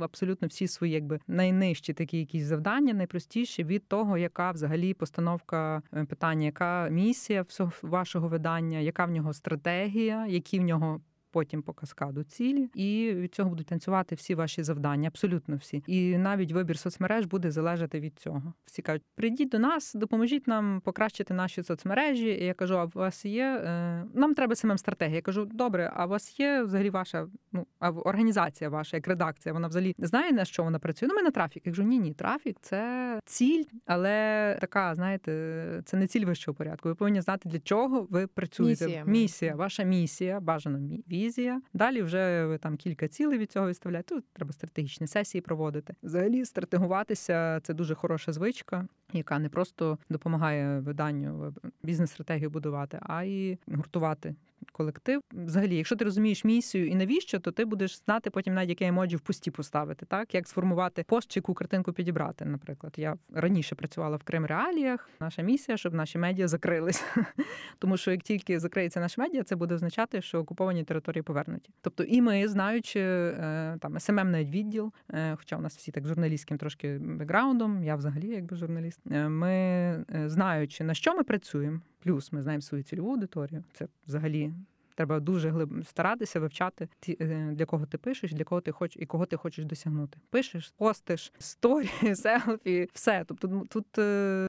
абсолютно 0.00 0.48
всі 0.48 0.66
свої, 0.66 0.92
якби 0.92 1.20
найнижчі 1.26 1.92
такі 1.92 2.18
якісь 2.18 2.44
завдання, 2.44 2.94
найпростіші 2.94 3.64
від 3.64 3.88
того, 3.88 4.18
яка 4.18 4.50
взагалі 4.50 4.94
постановка 4.94 5.82
питання, 6.08 6.46
яка 6.46 6.88
місія 6.88 7.42
всього 7.42 7.72
вашого 7.82 8.28
видання, 8.28 8.78
яка 8.78 9.04
в 9.04 9.10
нього 9.10 9.32
стратегія, 9.32 10.26
які 10.26 10.58
в 10.58 10.62
нього. 10.62 11.00
Потім 11.32 11.62
по 11.62 11.72
каскаду 11.72 12.22
цілі, 12.22 12.70
і 12.74 13.12
від 13.14 13.34
цього 13.34 13.50
будуть 13.50 13.66
танцювати 13.66 14.14
всі 14.14 14.34
ваші 14.34 14.62
завдання, 14.62 15.08
абсолютно 15.08 15.56
всі. 15.56 15.82
І 15.86 16.18
навіть 16.18 16.52
вибір 16.52 16.78
соцмереж 16.78 17.26
буде 17.26 17.50
залежати 17.50 18.00
від 18.00 18.18
цього. 18.18 18.52
Всі 18.64 18.82
кажуть, 18.82 19.02
прийдіть 19.14 19.48
до 19.48 19.58
нас, 19.58 19.94
допоможіть 19.94 20.46
нам 20.46 20.80
покращити 20.80 21.34
наші 21.34 21.62
соцмережі. 21.62 22.26
І 22.28 22.44
я 22.44 22.54
кажу, 22.54 22.78
а 22.78 22.84
у 22.84 22.90
вас 22.94 23.24
є 23.24 23.44
е, 23.44 24.04
нам 24.14 24.34
треба 24.34 24.54
самим 24.54 24.78
стратегія. 24.78 25.16
Я 25.16 25.22
кажу, 25.22 25.44
добре, 25.44 25.92
а 25.94 26.06
у 26.06 26.08
вас 26.08 26.40
є 26.40 26.62
взагалі 26.62 26.90
ваша 26.90 27.26
ну 27.52 27.66
організація 27.80 28.70
ваша, 28.70 28.96
як 28.96 29.08
редакція, 29.08 29.52
вона 29.52 29.68
взагалі 29.68 29.94
знає 29.98 30.32
на 30.32 30.44
що 30.44 30.62
вона 30.64 30.78
працює. 30.78 31.08
Ну, 31.08 31.14
ми 31.14 31.22
на 31.22 31.30
трафік. 31.30 31.66
Я 31.66 31.72
кажу, 31.72 31.82
ні, 31.82 31.98
ні, 31.98 32.14
трафік 32.14 32.56
це 32.60 33.20
ціль, 33.24 33.64
але 33.86 34.56
така, 34.60 34.94
знаєте, 34.94 35.82
це 35.84 35.96
не 35.96 36.06
ціль 36.06 36.24
вищого 36.24 36.54
порядку. 36.54 36.88
Ви 36.88 36.94
повинні 36.94 37.20
знати, 37.20 37.48
для 37.48 37.58
чого 37.58 38.06
ви 38.10 38.26
працюєте. 38.26 38.84
Місія. 38.86 39.04
місія 39.06 39.54
ваша 39.54 39.82
місія, 39.82 40.40
бажано 40.40 40.78
мі- 40.78 41.02
візія. 41.20 41.62
Далі 41.72 42.02
вже 42.02 42.58
там 42.62 42.76
кілька 42.76 43.08
цілей 43.08 43.38
від 43.38 43.52
цього 43.52 43.66
виставляти. 43.66 44.14
Тут 44.14 44.24
треба 44.32 44.52
стратегічні 44.52 45.06
сесії 45.06 45.42
проводити. 45.42 45.94
Взагалі, 46.02 46.44
стратегуватися 46.44 47.60
це 47.62 47.74
дуже 47.74 47.94
хороша 47.94 48.32
звичка, 48.32 48.88
яка 49.12 49.38
не 49.38 49.48
просто 49.48 49.98
допомагає 50.10 50.80
виданню 50.80 51.54
бізнес-стратегію 51.82 52.50
будувати, 52.50 52.98
а 53.02 53.24
й 53.24 53.58
гуртувати 53.66 54.34
колектив. 54.72 55.22
Взагалі, 55.32 55.76
якщо 55.76 55.96
ти 55.96 56.04
розумієш 56.04 56.44
місію 56.44 56.88
і 56.88 56.94
навіщо, 56.94 57.40
то 57.40 57.52
ти 57.52 57.64
будеш 57.64 57.98
знати 58.04 58.30
потім 58.30 58.54
навіть 58.54 58.68
яке 58.68 58.86
емоджі 58.86 59.16
в 59.16 59.20
пості 59.20 59.50
поставити, 59.50 60.06
так 60.06 60.34
як 60.34 60.48
сформувати 60.48 61.04
пост 61.08 61.30
чи 61.30 61.38
яку 61.38 61.54
картинку 61.54 61.92
підібрати. 61.92 62.44
Наприклад, 62.44 62.94
я 62.96 63.16
раніше 63.34 63.74
працювала 63.74 64.16
в 64.16 64.22
Крим 64.22 64.46
Реаліях. 64.46 65.08
Наша 65.20 65.42
місія, 65.42 65.76
щоб 65.76 65.94
наші 65.94 66.18
медіа 66.18 66.48
закрились. 66.48 67.04
Тому 67.78 67.96
що 67.96 68.10
як 68.10 68.22
тільки 68.22 68.60
закриється 68.60 69.00
наш 69.00 69.18
медіа, 69.18 69.42
це 69.42 69.56
буде 69.56 69.74
означати, 69.74 70.22
що 70.22 70.38
окуповані 70.38 70.84
території 70.84 71.22
повернуті. 71.22 71.70
Тобто, 71.80 72.04
і 72.04 72.22
ми, 72.22 72.48
знаючи 72.48 73.00
е, 73.00 73.76
там 73.80 74.00
СММ 74.00 74.30
навіть 74.30 74.50
відділ, 74.50 74.92
е, 75.10 75.36
хоча 75.36 75.56
у 75.56 75.60
нас 75.60 75.76
всі 75.76 75.92
так 75.92 76.06
журналістським 76.06 76.58
трошки 76.58 76.98
бекграундом, 76.98 77.84
я 77.84 77.96
взагалі 77.96 78.28
якби 78.28 78.56
журналіст. 78.56 78.99
Е, 79.10 79.28
Ми 79.28 79.52
е, 79.52 80.04
знаючи 80.26 80.84
на 80.84 80.94
що 80.94 81.14
ми 81.14 81.22
працюємо, 81.22 81.80
плюс 81.98 82.32
ми 82.32 82.42
знаємо 82.42 82.62
свою 82.62 82.84
цільову 82.84 83.10
аудиторію. 83.10 83.64
Це 83.72 83.88
взагалі. 84.06 84.52
Треба 84.94 85.20
дуже 85.20 85.50
глиб 85.50 85.86
старатися 85.86 86.40
вивчати 86.40 86.88
ті, 87.00 87.16
е, 87.20 87.50
для 87.52 87.64
кого 87.64 87.86
ти 87.86 87.98
пишеш, 87.98 88.32
для 88.32 88.44
кого 88.44 88.60
ти 88.60 88.72
хочеш 88.72 89.02
і 89.02 89.06
кого 89.06 89.26
ти 89.26 89.36
хочеш 89.36 89.64
досягнути. 89.64 90.18
Пишеш, 90.30 90.74
постиш, 90.76 91.32
сторі, 91.38 91.90
селфі, 92.14 92.88
все. 92.92 93.24
Тобто 93.26 93.48
ну, 93.48 93.66
тут 93.66 93.86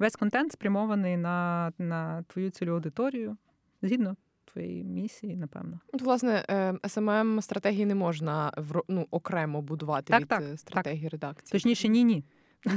весь 0.01 0.15
контент 0.15 0.51
спрямований 0.51 1.17
на, 1.17 1.71
на 1.77 2.23
твою 2.23 2.49
цільову 2.49 2.75
аудиторію 2.75 3.37
згідно 3.81 4.15
твоєї 4.53 4.83
місії, 4.83 5.35
напевно. 5.35 5.79
От, 5.93 6.01
власне, 6.01 6.45
СММ 6.87 7.41
стратегії 7.41 7.85
не 7.85 7.95
можна 7.95 8.51
в 8.57 8.81
ну, 8.87 9.07
окремо 9.11 9.61
будувати 9.61 10.13
Так, 10.13 10.21
від 10.21 10.27
так, 10.27 10.43
стратегії 10.59 11.09
редакції. 11.09 11.51
Точніше, 11.51 11.87
ні, 11.87 12.03
ні. 12.03 12.23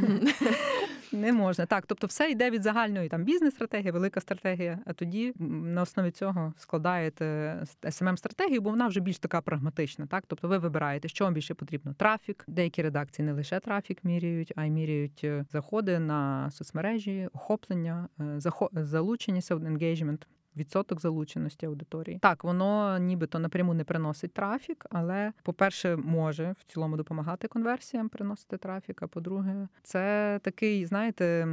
Не 1.14 1.32
можна. 1.32 1.66
Так, 1.66 1.86
тобто 1.86 2.06
все 2.06 2.30
йде 2.30 2.50
від 2.50 2.62
загальної 2.62 3.08
там 3.08 3.24
бізнес-стратегії, 3.24 3.90
велика 3.90 4.20
стратегія. 4.20 4.78
А 4.86 4.92
тоді 4.92 5.32
на 5.38 5.82
основі 5.82 6.10
цього 6.10 6.54
складаєте 6.56 7.56
смм 7.90 8.16
стратегію 8.16 8.60
бо 8.60 8.70
вона 8.70 8.86
вже 8.86 9.00
більш 9.00 9.18
така 9.18 9.40
прагматична. 9.40 10.06
Так, 10.06 10.24
тобто 10.26 10.48
ви 10.48 10.58
вибираєте, 10.58 11.08
що 11.08 11.24
вам 11.24 11.34
більше 11.34 11.54
потрібно. 11.54 11.94
Трафік. 11.94 12.44
Деякі 12.48 12.82
редакції 12.82 13.26
не 13.26 13.32
лише 13.32 13.60
трафік 13.60 14.04
міряють, 14.04 14.52
а 14.56 14.64
й 14.64 14.70
міряють 14.70 15.20
е, 15.24 15.44
заходи 15.52 15.98
на 15.98 16.50
соцмережі, 16.50 17.28
охоплення, 17.32 18.08
е, 18.20 18.40
залученість, 18.72 19.50
енгейджмент. 19.50 20.26
Відсоток 20.56 21.00
залученості 21.00 21.66
аудиторії. 21.66 22.18
Так, 22.18 22.44
воно 22.44 22.98
нібито 22.98 23.38
напряму 23.38 23.74
не 23.74 23.84
приносить 23.84 24.32
трафік, 24.32 24.86
але, 24.90 25.32
по-перше, 25.42 25.96
може 25.96 26.54
в 26.58 26.64
цілому 26.64 26.96
допомагати 26.96 27.48
конверсіям 27.48 28.08
приносити 28.08 28.56
трафік. 28.56 29.02
А 29.02 29.06
по-друге, 29.06 29.68
це 29.82 30.40
такий, 30.42 30.86
знаєте. 30.86 31.46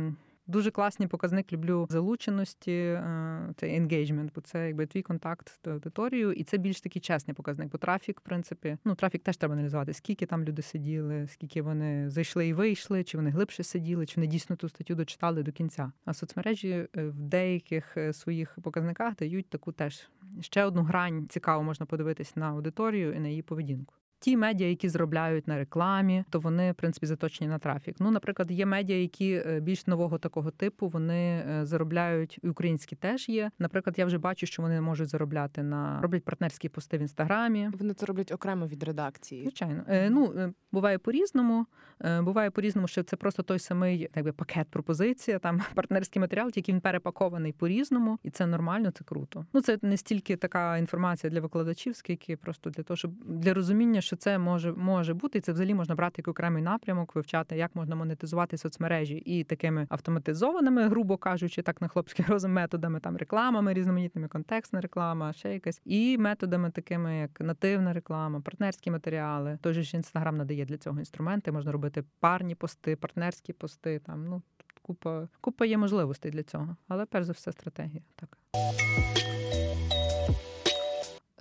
Дуже 0.48 0.72
класний 0.72 1.08
показник 1.08 1.54
люблю 1.54 1.88
залученості, 1.90 2.72
е, 2.72 3.54
це 3.58 3.68
engagement, 3.68 4.30
бо 4.36 4.42
це 4.42 4.68
якби 4.68 4.86
твій 4.86 5.02
контакт 5.02 5.60
з 5.66 5.68
аудиторією, 5.68 6.34
і 6.34 6.44
це 6.44 6.58
більш 6.58 6.82
такий 6.82 7.02
чесний 7.02 7.36
показник. 7.36 7.72
Бо 7.72 7.78
трафік, 7.78 8.20
в 8.20 8.24
принципі, 8.24 8.78
ну 8.86 8.96
трафік 8.96 9.24
теж 9.24 9.38
треба 9.38 9.54
аналізувати, 9.54 9.94
скільки 9.94 10.26
там 10.26 10.44
люди 10.44 10.62
сиділи, 10.62 11.28
скільки 11.28 11.62
вони 11.62 12.10
зайшли 12.10 12.48
і 12.48 12.54
вийшли, 12.54 13.04
чи 13.04 13.18
вони 13.18 13.30
глибше 13.30 13.64
сиділи, 13.64 14.06
чи 14.06 14.16
вони 14.16 14.28
дійсно 14.28 14.56
ту 14.56 14.70
статтю 14.70 14.96
дочитали 14.96 15.44
до 15.44 15.52
кінця. 15.52 15.92
А 16.06 16.14
соцмережі 16.14 16.70
е, 16.70 16.88
в 17.04 17.20
деяких 17.20 17.98
е, 17.98 18.14
своїх 18.14 18.58
показниках 18.64 19.16
дають 19.16 19.50
таку 19.50 19.72
теж 19.72 20.10
ще 20.40 20.64
одну 20.66 20.82
грань 20.82 21.28
цікаво 21.30 21.64
можна 21.64 21.86
подивитись 21.86 22.36
на 22.36 22.50
аудиторію 22.50 23.14
і 23.14 23.20
на 23.20 23.28
її 23.28 23.42
поведінку. 23.42 24.01
Ті 24.22 24.38
медіа, 24.38 24.70
які 24.70 24.90
зробляють 24.90 25.48
на 25.48 25.58
рекламі, 25.58 26.24
то 26.30 26.40
вони 26.40 26.72
в 26.72 26.76
принципі 26.76 27.06
заточені 27.06 27.50
на 27.50 27.60
трафік. 27.60 27.96
Ну, 28.00 28.12
наприклад, 28.12 28.52
є 28.52 28.66
медіа, 28.66 29.02
які 29.02 29.44
е, 29.48 29.60
більш 29.60 29.88
нового 29.88 30.18
такого 30.18 30.52
типу, 30.52 30.88
вони 30.88 31.46
е, 31.50 31.66
заробляють 31.66 32.40
і 32.44 32.50
українські 32.50 32.96
теж 32.96 33.30
є. 33.30 33.52
Наприклад, 33.60 34.00
я 34.00 34.06
вже 34.06 34.18
бачу, 34.18 34.46
що 34.46 34.62
вони 34.62 34.82
можуть 34.82 35.10
заробляти 35.10 35.64
на 35.64 36.02
роблять 36.02 36.24
партнерські 36.24 36.70
пости 36.70 36.98
в 36.98 37.02
інстаграмі. 37.02 37.70
Вони 37.80 37.94
це 37.94 38.06
роблять 38.06 38.32
окремо 38.32 38.68
від 38.68 38.84
редакції. 38.84 39.42
Звичайно, 39.42 39.84
Е, 39.88 40.10
ну 40.10 40.54
буває 40.72 40.98
по-різному. 40.98 41.66
Е, 42.04 42.22
Буває 42.22 42.52
по-різному, 42.52 42.88
що 42.88 43.04
це 43.04 43.16
просто 43.16 43.44
той 43.44 43.60
самий 43.60 44.10
якби 44.16 44.32
пакет 44.32 44.68
пропозиція, 44.70 45.40
там 45.40 45.62
партнерський 45.76 46.20
матеріал, 46.20 46.52
тільки 46.52 46.72
він 46.72 46.82
перепакований 46.82 47.52
по-різному, 47.52 48.20
і 48.24 48.30
це 48.30 48.46
нормально, 48.46 48.92
це 48.92 49.04
круто. 49.04 49.46
Ну 49.54 49.62
це 49.62 49.80
не 49.82 49.98
стільки 49.98 50.36
така 50.36 50.78
інформація 50.78 51.32
для 51.32 51.42
викладачів, 51.42 51.96
скільки 51.96 52.38
просто 52.38 52.70
для 52.70 52.84
того, 52.84 52.98
щоб 52.98 53.12
для 53.26 53.54
розуміння, 53.54 54.02
що 54.12 54.16
це 54.18 54.38
може 54.38 54.74
може 54.74 55.14
бути, 55.14 55.38
і 55.38 55.42
це 55.42 55.52
взагалі 55.52 55.74
можна 55.74 55.96
брати 55.96 56.14
як 56.18 56.28
окремий 56.28 56.64
напрямок, 56.64 57.16
вивчати, 57.16 57.58
як 57.58 57.76
можна 57.76 57.96
монетизувати 57.96 58.58
соцмережі 58.58 59.16
і 59.16 59.44
такими 59.44 59.88
автоматизованими, 59.90 60.88
грубо 60.88 61.18
кажучи, 61.18 61.62
так 61.62 61.82
на 61.82 61.88
хлопський 61.88 62.26
розум 62.28 62.54
методами, 62.54 63.00
там 63.00 63.18
рекламами 63.18 63.74
різноманітними, 63.74 64.28
контекстна 64.28 64.82
реклама, 64.82 65.34
ще 65.34 65.54
якась, 65.54 65.82
і 65.86 66.18
методами 66.18 66.72
такими, 66.72 67.18
як 67.18 67.42
нативна 67.42 67.94
реклама, 67.94 68.42
партнерські 68.42 68.92
матеріали. 68.92 69.58
Той 69.62 69.74
же 69.74 69.84
ж 69.84 69.98
інстаграм 69.98 70.38
надає 70.38 70.66
для 70.66 70.78
цього 70.78 71.00
інструменти. 71.00 71.52
Можна 71.52 71.72
робити 71.72 72.04
парні 72.20 72.56
пости, 72.56 72.96
партнерські 72.96 73.54
пости. 73.54 74.00
Там 74.00 74.26
ну 74.26 74.42
купа, 74.82 75.28
купа 75.42 75.66
є 75.66 75.78
можливостей 75.78 76.32
для 76.32 76.44
цього, 76.44 76.76
але 76.88 77.06
перш 77.06 77.26
за 77.26 77.34
все 77.34 77.52
стратегія. 77.52 78.02
Так. 78.16 78.38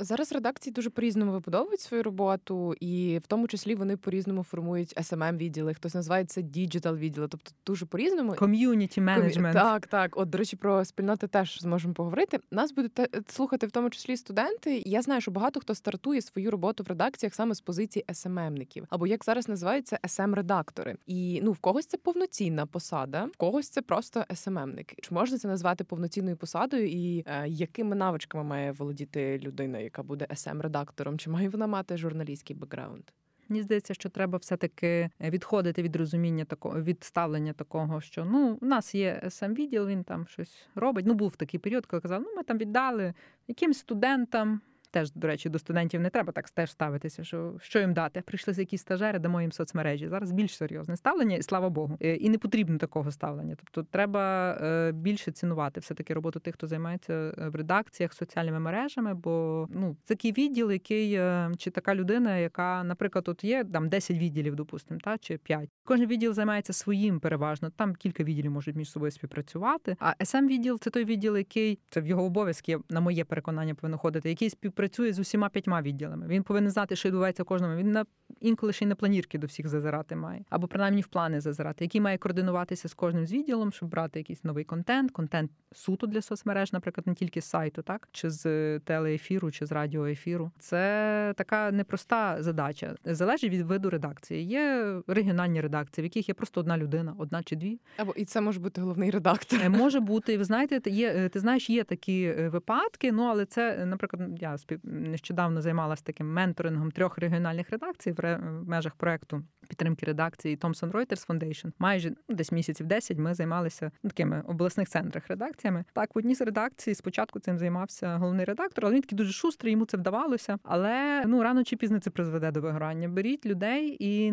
Зараз 0.00 0.32
редакції 0.32 0.72
дуже 0.72 0.90
по-різному 0.90 1.32
вибудовують 1.32 1.80
свою 1.80 2.02
роботу, 2.02 2.74
і 2.80 3.20
в 3.24 3.26
тому 3.26 3.48
числі 3.48 3.74
вони 3.74 3.96
по-різному 3.96 4.42
формують 4.42 4.96
smm 4.96 5.36
відділи. 5.36 5.74
Хтось 5.74 5.94
називає 5.94 6.24
це 6.24 6.42
digital 6.42 6.96
відділи, 6.96 7.28
тобто 7.28 7.50
дуже 7.66 7.86
по-різному. 7.86 8.34
Community 8.34 9.00
management. 9.00 9.54
Так, 9.54 9.86
так. 9.86 10.16
От, 10.16 10.30
до 10.30 10.38
речі, 10.38 10.56
про 10.56 10.84
спільноти 10.84 11.26
теж 11.26 11.60
зможемо 11.60 11.94
поговорити. 11.94 12.38
Нас 12.50 12.72
будуть 12.72 13.00
слухати 13.28 13.66
в 13.66 13.70
тому 13.70 13.90
числі 13.90 14.16
студенти. 14.16 14.82
Я 14.86 15.02
знаю, 15.02 15.20
що 15.20 15.30
багато 15.30 15.60
хто 15.60 15.74
стартує 15.74 16.22
свою 16.22 16.50
роботу 16.50 16.82
в 16.82 16.86
редакціях 16.86 17.34
саме 17.34 17.54
з 17.54 17.60
позиції 17.60 18.04
СММників, 18.12 18.86
або 18.90 19.06
як 19.06 19.24
зараз 19.24 19.48
називаються 19.48 19.98
СММ-редактори. 20.02 20.96
І 21.06 21.40
ну 21.42 21.52
в 21.52 21.58
когось 21.58 21.86
це 21.86 21.96
повноцінна 21.96 22.66
посада, 22.66 23.24
в 23.24 23.36
когось 23.36 23.68
це 23.68 23.82
просто 23.82 24.24
СММник. 24.34 24.94
Чи 25.02 25.14
можна 25.14 25.38
це 25.38 25.48
назвати 25.48 25.84
повноцінною 25.84 26.36
посадою? 26.36 26.88
І 26.88 27.24
е, 27.26 27.48
якими 27.48 27.96
навичками 27.96 28.44
має 28.44 28.72
володіти 28.72 29.40
людина, 29.42 29.78
яка 29.90 30.02
буде 30.02 30.26
СММ-редактором? 30.30 31.16
Чи 31.18 31.30
має 31.30 31.48
вона 31.48 31.66
мати 31.66 31.96
журналістський 31.96 32.56
бекграунд? 32.56 33.02
Мені 33.48 33.62
здається, 33.62 33.94
що 33.94 34.08
треба 34.08 34.38
все-таки 34.38 35.10
відходити 35.20 35.82
від 35.82 35.96
розуміння 35.96 36.44
такого 36.44 36.82
від 36.82 37.04
ставлення 37.04 37.52
такого, 37.52 38.00
що 38.00 38.24
ну 38.24 38.58
у 38.60 38.66
нас 38.66 38.94
є 38.94 39.22
сам 39.28 39.54
відділ, 39.54 39.86
він 39.86 40.04
там 40.04 40.26
щось 40.26 40.68
робить. 40.74 41.06
Ну 41.06 41.14
був 41.14 41.36
такий 41.36 41.60
період, 41.60 41.86
коли 41.86 42.00
казав, 42.00 42.22
ну 42.22 42.34
ми 42.36 42.42
там 42.42 42.58
віддали 42.58 43.14
якимсь 43.48 43.78
студентам. 43.78 44.60
Теж, 44.90 45.12
до 45.12 45.26
речі, 45.26 45.48
до 45.48 45.58
студентів 45.58 46.00
не 46.00 46.10
треба 46.10 46.32
так 46.32 46.50
теж 46.50 46.70
ставитися, 46.70 47.24
що 47.24 47.54
що 47.60 47.78
їм 47.78 47.92
дати. 47.92 48.20
Прийшли 48.20 48.54
якісь 48.56 48.80
стажери, 48.80 49.18
дамо 49.18 49.40
їм 49.40 49.52
соцмережі. 49.52 50.08
Зараз 50.08 50.32
більш 50.32 50.56
серйозне 50.56 50.96
ставлення, 50.96 51.36
і 51.36 51.42
слава 51.42 51.68
Богу. 51.68 51.98
Е, 52.02 52.14
і 52.14 52.28
не 52.28 52.38
потрібно 52.38 52.78
такого 52.78 53.12
ставлення. 53.12 53.56
Тобто, 53.56 53.90
треба 53.90 54.52
е, 54.52 54.92
більше 54.92 55.32
цінувати 55.32 55.80
все 55.80 55.94
таки 55.94 56.14
роботу 56.14 56.40
тих, 56.40 56.54
хто 56.54 56.66
займається 56.66 57.12
е, 57.12 57.48
в 57.48 57.54
редакціях 57.54 58.12
соціальними 58.14 58.60
мережами. 58.60 59.14
Бо 59.14 59.66
ну 59.70 59.96
такий 60.04 60.32
відділ, 60.32 60.70
який 60.70 61.20
чи 61.58 61.70
така 61.70 61.94
людина, 61.94 62.36
яка, 62.36 62.84
наприклад, 62.84 63.24
тут 63.24 63.44
є 63.44 63.64
там 63.64 63.88
10 63.88 64.16
відділів, 64.16 64.56
допустимо, 64.56 65.00
та 65.04 65.18
чи 65.18 65.38
5. 65.38 65.70
Кожен 65.84 66.06
відділ 66.06 66.32
займається 66.32 66.72
своїм 66.72 67.20
переважно. 67.20 67.70
Там 67.70 67.94
кілька 67.94 68.24
відділів 68.24 68.50
можуть 68.50 68.76
між 68.76 68.90
собою 68.90 69.12
співпрацювати. 69.12 69.96
А 70.00 70.24
см 70.24 70.46
відділ 70.46 70.78
це 70.80 70.90
той 70.90 71.04
відділ, 71.04 71.36
який 71.36 71.78
це 71.90 72.00
в 72.00 72.06
його 72.06 72.24
обов'язки, 72.24 72.78
на 72.90 73.00
моє 73.00 73.24
переконання, 73.24 73.74
повинно 73.74 73.98
ходити, 73.98 74.28
який 74.28 74.50
співпрацює 74.50 74.79
з 74.98 75.18
усіма 75.18 75.48
п'ятьма 75.48 75.82
відділами. 75.82 76.26
Він 76.26 76.42
повинен 76.42 76.70
знати, 76.70 76.96
що 76.96 77.08
відбувається 77.08 77.42
в 77.42 77.46
кожному. 77.46 77.76
Він 77.76 77.92
на 77.92 78.04
інколи 78.40 78.72
ще 78.72 78.84
й 78.84 78.88
на 78.88 78.94
планірки 78.94 79.38
до 79.38 79.46
всіх 79.46 79.68
зазирати 79.68 80.16
має, 80.16 80.44
або 80.50 80.68
принаймні 80.68 81.02
в 81.02 81.06
плани 81.06 81.40
зазирати, 81.40 81.84
який 81.84 82.00
має 82.00 82.18
координуватися 82.18 82.88
з 82.88 82.94
кожним 82.94 83.26
з 83.26 83.32
відділом, 83.32 83.72
щоб 83.72 83.88
брати 83.88 84.18
якийсь 84.18 84.44
новий 84.44 84.64
контент, 84.64 85.10
контент 85.10 85.50
суто 85.72 86.06
для 86.06 86.22
соцмереж, 86.22 86.72
наприклад, 86.72 87.06
не 87.06 87.14
тільки 87.14 87.40
з 87.40 87.44
сайту, 87.44 87.82
так 87.82 88.08
чи 88.12 88.30
з 88.30 88.78
телеефіру, 88.78 89.50
чи 89.50 89.66
з 89.66 89.72
радіоефіру. 89.72 90.50
Це 90.58 91.34
така 91.36 91.70
непроста 91.70 92.42
задача. 92.42 92.94
Залежить 93.04 93.50
від 93.50 93.60
виду 93.60 93.90
редакції. 93.90 94.44
Є 94.44 94.94
регіональні 95.06 95.60
редакції, 95.60 96.02
в 96.02 96.06
яких 96.06 96.28
є 96.28 96.34
просто 96.34 96.60
одна 96.60 96.78
людина, 96.78 97.14
одна 97.18 97.42
чи 97.42 97.56
дві. 97.56 97.80
Або 97.96 98.12
і 98.16 98.24
це 98.24 98.40
може 98.40 98.60
бути 98.60 98.80
головний 98.80 99.10
редактор. 99.10 99.60
Е, 99.62 99.68
може 99.68 100.00
бути, 100.00 100.38
ви 100.38 100.44
знаєте, 100.44 100.90
є 100.90 101.12
е, 101.16 101.28
ти 101.28 101.40
знаєш, 101.40 101.70
є 101.70 101.84
такі 101.84 102.22
е, 102.22 102.48
випадки. 102.48 103.12
Ну 103.12 103.22
але 103.22 103.46
це, 103.46 103.86
наприклад, 103.86 104.42
я 104.42 104.58
нещодавно 104.82 105.62
займалася 105.62 106.02
таким 106.04 106.32
менторингом 106.32 106.90
трьох 106.90 107.18
регіональних 107.18 107.70
редакцій 107.70 108.12
в 108.12 108.38
межах 108.66 108.94
проекту 108.94 109.42
підтримки 109.68 110.06
редакції 110.06 110.56
Thomson 110.56 110.90
Reuters 110.90 111.26
Foundation. 111.26 111.72
Майже 111.78 112.12
ну, 112.28 112.36
десь 112.36 112.52
місяців 112.52 112.86
10 112.86 113.18
ми 113.18 113.34
займалися 113.34 113.90
ну, 114.02 114.10
такими 114.10 114.42
обласних 114.46 114.88
центрах 114.88 115.28
редакціями. 115.28 115.84
Так, 115.92 116.14
в 116.14 116.18
одній 116.18 116.34
з 116.34 116.40
редакцій 116.40 116.94
спочатку 116.94 117.40
цим 117.40 117.58
займався 117.58 118.16
головний 118.16 118.44
редактор, 118.44 118.86
але 118.86 118.94
він 118.94 119.02
такий 119.02 119.18
дуже 119.18 119.32
шустрий, 119.32 119.72
йому 119.72 119.84
це 119.84 119.96
вдавалося. 119.96 120.58
Але 120.62 121.24
ну 121.26 121.42
рано 121.42 121.64
чи 121.64 121.76
пізно 121.76 121.98
це 121.98 122.10
призведе 122.10 122.50
до 122.50 122.60
вигорання. 122.60 123.08
Беріть 123.08 123.46
людей 123.46 123.96
і 124.00 124.28
е, 124.28 124.32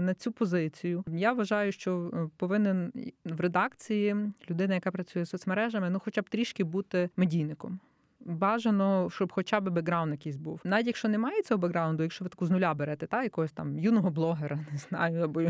на 0.00 0.14
цю 0.14 0.32
позицію. 0.32 1.04
Я 1.08 1.32
вважаю, 1.32 1.72
що 1.72 2.10
е, 2.14 2.28
повинен 2.36 2.92
в 3.24 3.40
редакції 3.40 4.16
людина, 4.50 4.74
яка 4.74 4.90
працює 4.90 5.24
з 5.24 5.30
соцмережами, 5.30 5.90
ну 5.90 6.00
хоча 6.04 6.20
б 6.20 6.28
трішки 6.28 6.64
бути 6.64 7.10
медійником 7.16 7.80
бажано, 8.20 9.10
щоб 9.10 9.32
хоча 9.32 9.60
б 9.60 9.70
бекграунд 9.70 10.12
якийсь 10.12 10.36
був. 10.36 10.60
Навіть 10.64 10.86
якщо 10.86 11.08
немає 11.08 11.42
цього 11.42 11.58
бекграунду, 11.58 12.02
якщо 12.02 12.24
ви 12.24 12.28
таку 12.28 12.46
з 12.46 12.50
нуля 12.50 12.74
берете, 12.74 13.06
та 13.06 13.22
якогось 13.22 13.52
там 13.52 13.78
юного 13.78 14.10
блогера, 14.10 14.56
не 14.72 14.78
знаю, 14.78 15.22
або 15.22 15.42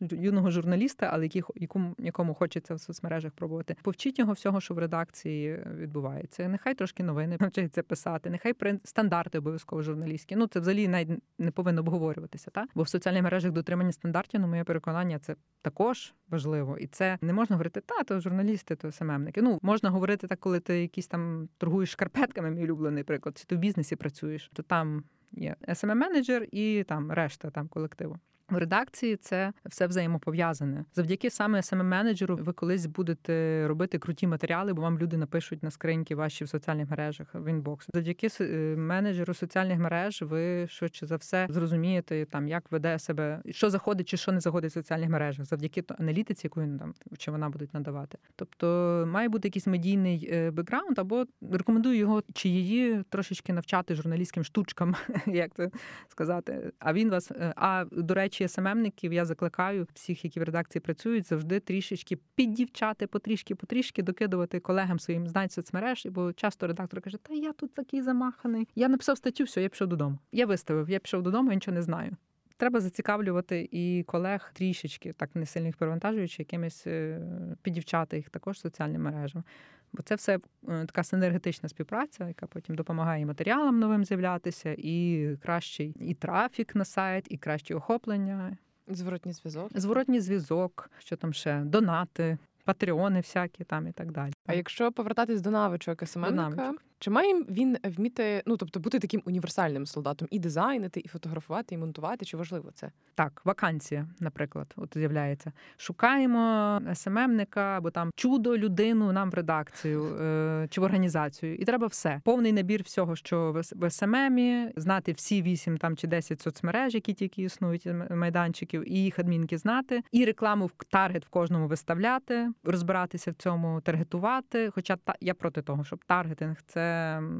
юного 0.00 0.50
журналіста, 0.50 1.10
але 1.12 1.24
яких, 1.24 1.50
якому, 1.54 1.94
якому 1.98 2.34
хочеться 2.34 2.74
в 2.74 2.80
соцмережах 2.80 3.32
пробувати, 3.32 3.76
повчіть 3.82 4.18
його 4.18 4.32
всього, 4.32 4.60
що 4.60 4.74
в 4.74 4.78
редакції 4.78 5.64
відбувається. 5.76 6.48
Нехай 6.48 6.74
трошки 6.74 7.02
новини 7.02 7.36
навчиться 7.40 7.82
писати, 7.82 8.30
нехай 8.30 8.54
стандарти 8.84 9.38
обов'язково 9.38 9.82
журналістські. 9.82 10.36
Ну 10.36 10.46
це 10.46 10.60
взагалі 10.60 10.88
навіть 10.88 11.08
не 11.38 11.50
повинно 11.50 11.80
обговорюватися, 11.80 12.50
та 12.50 12.66
бо 12.74 12.82
в 12.82 12.88
соціальних 12.88 13.22
мережах 13.22 13.52
дотримання 13.52 13.92
стандартів, 13.92 14.40
на 14.40 14.46
моє 14.46 14.64
переконання, 14.64 15.18
це 15.18 15.36
також 15.62 16.14
важливо, 16.28 16.78
і 16.78 16.86
це 16.86 17.18
не 17.20 17.32
можна 17.32 17.56
говорити, 17.56 17.80
та 17.80 18.02
то 18.02 18.20
журналісти, 18.20 18.76
то 18.76 18.92
СММники. 18.92 19.42
Ну 19.42 19.58
можна 19.62 19.90
говорити 19.90 20.26
так, 20.26 20.40
коли 20.40 20.60
ти 20.60 20.80
якісь 20.80 21.06
там 21.06 21.48
торгуєш 21.58 21.94
шкарпетками, 22.12 22.50
мій 22.50 22.64
улюблений 22.64 23.04
приклад, 23.04 23.38
чи 23.38 23.44
ти 23.44 23.56
в 23.56 23.58
бізнесі 23.58 23.96
працюєш, 23.96 24.50
то 24.52 24.62
там 24.62 25.04
є 25.32 25.56
smm 25.68 25.94
менеджер 25.94 26.48
і 26.52 26.84
там 26.88 27.12
решта 27.12 27.50
там 27.50 27.68
колективу. 27.68 28.18
В 28.52 28.56
редакції 28.56 29.16
це 29.16 29.52
все 29.66 29.86
взаємопов'язане. 29.86 30.84
Завдяки 30.94 31.30
саме 31.30 31.60
smm 31.60 31.82
менеджеру 31.82 32.36
ви 32.36 32.52
колись 32.52 32.86
будете 32.86 33.64
робити 33.68 33.98
круті 33.98 34.26
матеріали, 34.26 34.72
бо 34.72 34.82
вам 34.82 34.98
люди 34.98 35.16
напишуть 35.16 35.62
на 35.62 35.70
скриньки 35.70 36.14
ваші 36.14 36.44
в 36.44 36.48
соціальних 36.48 36.90
мережах 36.90 37.26
в 37.34 37.50
інбокс. 37.50 37.86
Завдяки 37.94 38.28
е, 38.40 38.76
менеджеру 38.76 39.34
соціальних 39.34 39.78
мереж 39.78 40.22
ви 40.22 40.66
швидше 40.68 41.06
за 41.06 41.16
все 41.16 41.46
зрозумієте 41.50 42.24
там, 42.24 42.48
як 42.48 42.72
веде 42.72 42.98
себе, 42.98 43.42
що 43.50 43.70
заходить 43.70 44.08
чи 44.08 44.16
що 44.16 44.32
не 44.32 44.40
заходить 44.40 44.70
в 44.70 44.74
соціальних 44.74 45.08
мережах, 45.08 45.46
завдяки 45.46 45.84
аналітиці, 45.98 46.46
яку 46.46 46.60
він 46.60 46.78
там 46.78 46.94
чи 47.18 47.30
вона 47.30 47.48
будуть 47.48 47.74
надавати. 47.74 48.18
Тобто 48.36 48.66
має 49.08 49.28
бути 49.28 49.48
якийсь 49.48 49.66
медійний 49.66 50.28
е, 50.32 50.50
бекграунд, 50.50 50.98
або 50.98 51.24
рекомендую 51.52 51.96
його 51.96 52.22
чи 52.34 52.48
її 52.48 53.02
трошечки 53.08 53.52
навчати 53.52 53.94
журналістським 53.94 54.44
штучкам, 54.44 54.94
як 55.26 55.54
це 55.54 55.70
сказати. 56.08 56.72
А 56.78 56.92
він 56.92 57.10
вас 57.10 57.30
е, 57.30 57.52
а 57.56 57.84
до 57.92 58.41
речі, 58.42 58.48
речі, 58.48 58.54
СММників 58.54 59.12
я 59.12 59.24
закликаю 59.24 59.86
всіх, 59.94 60.24
які 60.24 60.40
в 60.40 60.42
редакції 60.42 60.80
працюють, 60.80 61.28
завжди 61.28 61.60
трішечки 61.60 62.18
піддівчати, 62.34 63.06
потрішки, 63.06 63.54
потрішки 63.54 64.02
докидувати 64.02 64.60
колегам 64.60 64.98
своїм 64.98 65.28
знань 65.28 65.48
соцмереж. 65.48 66.06
Бо 66.06 66.32
часто 66.32 66.66
редактор 66.66 67.00
каже: 67.00 67.18
Та 67.18 67.34
я 67.34 67.52
тут 67.52 67.74
такий 67.74 68.02
замаханий. 68.02 68.68
Я 68.74 68.88
написав 68.88 69.16
статтю, 69.16 69.44
все, 69.44 69.62
я 69.62 69.68
пішов 69.68 69.88
додому. 69.88 70.18
Я 70.32 70.46
виставив, 70.46 70.90
я 70.90 70.98
пішов 70.98 71.22
додому, 71.22 71.50
я 71.50 71.54
нічого 71.54 71.74
не 71.74 71.82
знаю. 71.82 72.16
Треба 72.56 72.80
зацікавлювати 72.80 73.68
і 73.72 74.04
колег 74.06 74.50
трішечки, 74.54 75.12
так 75.12 75.36
не 75.36 75.46
сильно 75.46 75.66
їх 75.66 75.76
перевантажуючи, 75.76 76.42
якимись 76.42 76.86
е, 76.86 77.20
піддівчати 77.62 78.16
їх 78.16 78.30
також 78.30 78.60
соціальним 78.60 79.02
мережам. 79.02 79.44
Бо 79.92 80.02
це 80.02 80.14
все 80.14 80.38
е, 80.68 80.86
така 80.86 81.04
синергетична 81.04 81.68
співпраця, 81.68 82.28
яка 82.28 82.46
потім 82.46 82.74
допомагає 82.74 83.22
і 83.22 83.26
матеріалам 83.26 83.78
новим 83.78 84.04
з'являтися, 84.04 84.74
і 84.78 85.28
кращий 85.42 85.94
і 86.00 86.14
трафік 86.14 86.74
на 86.74 86.84
сайт, 86.84 87.26
і 87.30 87.36
краще 87.36 87.74
охоплення. 87.74 88.56
Зворотній 88.88 89.32
зв'язок. 89.32 89.70
Зворотній 89.74 90.20
зв'язок, 90.20 90.90
що 90.98 91.16
там 91.16 91.32
ще 91.32 91.60
донати, 91.60 92.38
патреони 92.64 93.20
всякі 93.20 93.64
там 93.64 93.86
і 93.86 93.92
так 93.92 94.12
далі. 94.12 94.32
А 94.46 94.54
якщо 94.54 94.92
повертатись 94.92 95.40
до 95.40 95.50
навичок 95.50 96.08
СММника, 96.08 96.72
чи 97.02 97.10
має 97.10 97.34
він 97.34 97.76
вміти, 97.84 98.42
ну 98.46 98.56
тобто 98.56 98.80
бути 98.80 98.98
таким 98.98 99.22
універсальним 99.24 99.86
солдатом 99.86 100.28
і 100.30 100.38
дизайнити, 100.38 101.02
і 101.04 101.08
фотографувати, 101.08 101.74
і 101.74 101.78
монтувати? 101.78 102.24
Чи 102.24 102.36
важливо 102.36 102.70
це? 102.74 102.90
Так, 103.14 103.42
вакансія, 103.44 104.08
наприклад, 104.20 104.74
от 104.76 104.94
з'являється. 104.94 105.52
Шукаємо 105.76 106.80
СММника 106.94 107.60
або 107.60 107.90
там 107.90 108.10
чудо 108.16 108.58
людину 108.58 109.12
нам 109.12 109.30
в 109.30 109.34
редакцію 109.34 110.04
е, 110.20 110.66
чи 110.70 110.80
в 110.80 110.84
організацію, 110.84 111.54
і 111.54 111.64
треба 111.64 111.86
все. 111.86 112.20
Повний 112.24 112.52
набір 112.52 112.82
всього, 112.82 113.16
що 113.16 113.62
в 113.72 113.90
СММі, 113.90 114.72
знати 114.76 115.12
всі 115.12 115.42
вісім 115.42 115.78
там 115.78 115.96
чи 115.96 116.06
десять 116.06 116.40
соцмереж, 116.40 116.94
які 116.94 117.14
тільки 117.14 117.42
існують 117.42 117.88
майданчиків, 118.10 118.92
і 118.92 119.02
їх 119.02 119.18
адмінки 119.18 119.58
знати, 119.58 120.02
і 120.12 120.24
рекламу 120.24 120.66
в 120.66 120.84
таргет 120.88 121.24
в 121.24 121.28
кожному 121.28 121.66
виставляти, 121.66 122.48
розбиратися 122.64 123.30
в 123.30 123.34
цьому, 123.34 123.80
таргетувати. 123.80 124.70
Хоча 124.74 124.96
та 124.96 125.14
я 125.20 125.34
проти 125.34 125.62
того, 125.62 125.84
щоб 125.84 126.04
таргетинг 126.04 126.56
це 126.66 126.91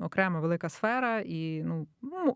окрема 0.03 0.41
велика 0.41 0.69
сфера, 0.69 1.21
і 1.21 1.63
ну 1.63 1.87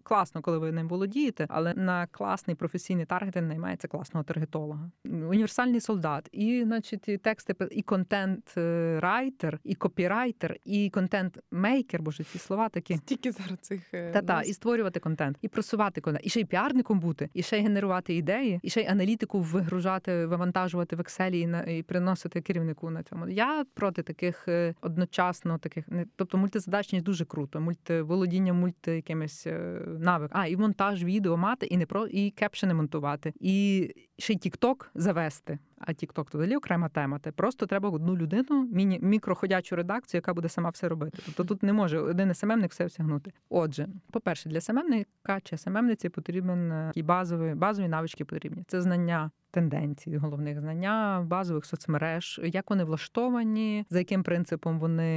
класно, 0.03 0.43
коли 0.43 0.59
ви 0.59 0.73
ним 0.73 0.89
володієте, 0.89 1.47
але 1.49 1.75
на 1.75 2.07
класний 2.07 2.57
професійний 2.57 3.07
таргетинг 3.07 3.49
наймається 3.49 3.89
класного 3.89 4.25
таргетолога. 4.25 4.91
Універсальний 5.05 5.81
солдат, 5.81 6.29
і 6.33 6.63
значить 6.65 7.09
і 7.09 7.19
тексти, 7.19 7.55
і 7.71 7.83
контент-райтер, 7.83 9.59
і 9.65 9.75
копірайтер, 9.75 10.57
і 10.65 10.91
контент-мейкер, 10.91 12.03
боже 12.03 12.25
ці 12.25 12.39
слова 12.39 12.69
такі. 12.69 12.97
Стільки 12.97 13.33
зараз 13.33 13.59
цих 13.61 13.95
е, 13.95 14.11
Та-та, 14.13 14.43
і 14.43 14.53
створювати 14.53 15.01
контент, 15.01 15.39
і 15.43 15.49
просувати 15.49 16.01
контент, 16.01 16.27
і 16.27 16.31
ще 16.31 16.41
й 16.41 16.45
піарником 16.45 17.01
бути, 17.01 17.29
і 17.35 17.43
ще 17.43 17.59
й 17.59 17.63
генерувати 17.63 18.15
ідеї, 18.15 18.61
і 18.63 18.71
ще 18.71 18.81
й 18.81 18.87
аналітику 18.87 19.41
вигружати, 19.41 20.27
вивантажувати 20.27 20.97
в 20.97 21.01
Excel 21.01 21.35
і 21.35 21.47
на 21.47 21.63
і 21.63 21.83
приносити 21.83 22.41
керівнику 22.41 22.91
на 22.91 23.03
цьому. 23.03 23.29
Я 23.29 23.65
проти 23.75 24.03
таких 24.03 24.49
е, 24.49 24.75
одночасно 24.81 25.59
таких 25.59 25.89
не 25.89 26.07
тобто 26.17 26.39
мультизадачність 26.39 27.05
дуже 27.07 27.25
круто. 27.25 27.61
Мульти 27.61 28.03
володіння 28.03 28.53
мульти 28.53 28.97
якимись 28.97 29.47
е, 29.47 29.81
навик. 29.99 30.31
А 30.35 30.47
і 30.47 30.57
монтаж 30.57 31.05
відео 31.05 31.37
мати, 31.37 31.67
і 31.67 31.77
не 31.77 31.87
про 31.87 32.07
і 32.07 32.31
кепшени 32.31 32.75
монтувати, 32.75 33.33
і 33.41 33.91
ще 34.19 34.33
й 34.33 34.37
тікток 34.37 34.91
завести. 34.95 35.59
А 35.79 35.93
тікток 35.93 36.31
то 36.31 36.39
взагалі 36.39 36.57
окрема 36.57 36.89
тема. 36.89 37.19
Те 37.19 37.33
просто 37.33 37.67
треба 37.67 37.89
одну 37.89 38.17
людину, 38.17 38.69
міні 38.73 38.99
мікроходячу 39.03 39.77
редакцію, 39.77 40.19
яка 40.19 40.35
буде 40.35 40.49
сама 40.49 40.71
все 40.71 40.89
робити. 40.89 41.19
Тобто 41.27 41.45
тут 41.45 41.63
не 41.63 41.73
може 41.73 42.01
один 42.01 42.35
СММник 42.35 42.71
все 42.71 42.85
осягнути. 42.87 43.33
Отже, 43.49 43.89
по-перше, 44.11 44.49
для 44.49 44.61
СММника 44.61 45.41
чи 45.43 45.57
СММниці 45.57 46.09
потрібен 46.09 46.73
е, 46.73 46.93
базові 46.97 47.55
базові 47.55 47.89
навички 47.89 48.25
потрібні. 48.25 48.65
Це 48.67 48.83
знання 48.83 49.31
тенденцій, 49.57 50.17
головних 50.17 50.61
знання 50.61 51.25
базових 51.27 51.65
соцмереж, 51.65 52.41
як 52.45 52.71
вони 52.71 52.85
влаштовані, 52.85 53.87
за 53.91 53.99
яким 53.99 54.23
принципом 54.23 54.79
вони 54.79 55.13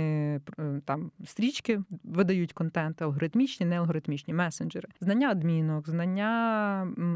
е, 0.59 0.81
там 0.85 1.11
стрічки 1.25 1.81
видають 2.03 2.53
контент, 2.53 3.01
алгоритмічні, 3.01 3.65
не 3.65 3.79
алгоритмічні 3.79 4.33
месенджери, 4.33 4.89
знання 5.01 5.29
адмінок, 5.29 5.89
знання 5.89 6.19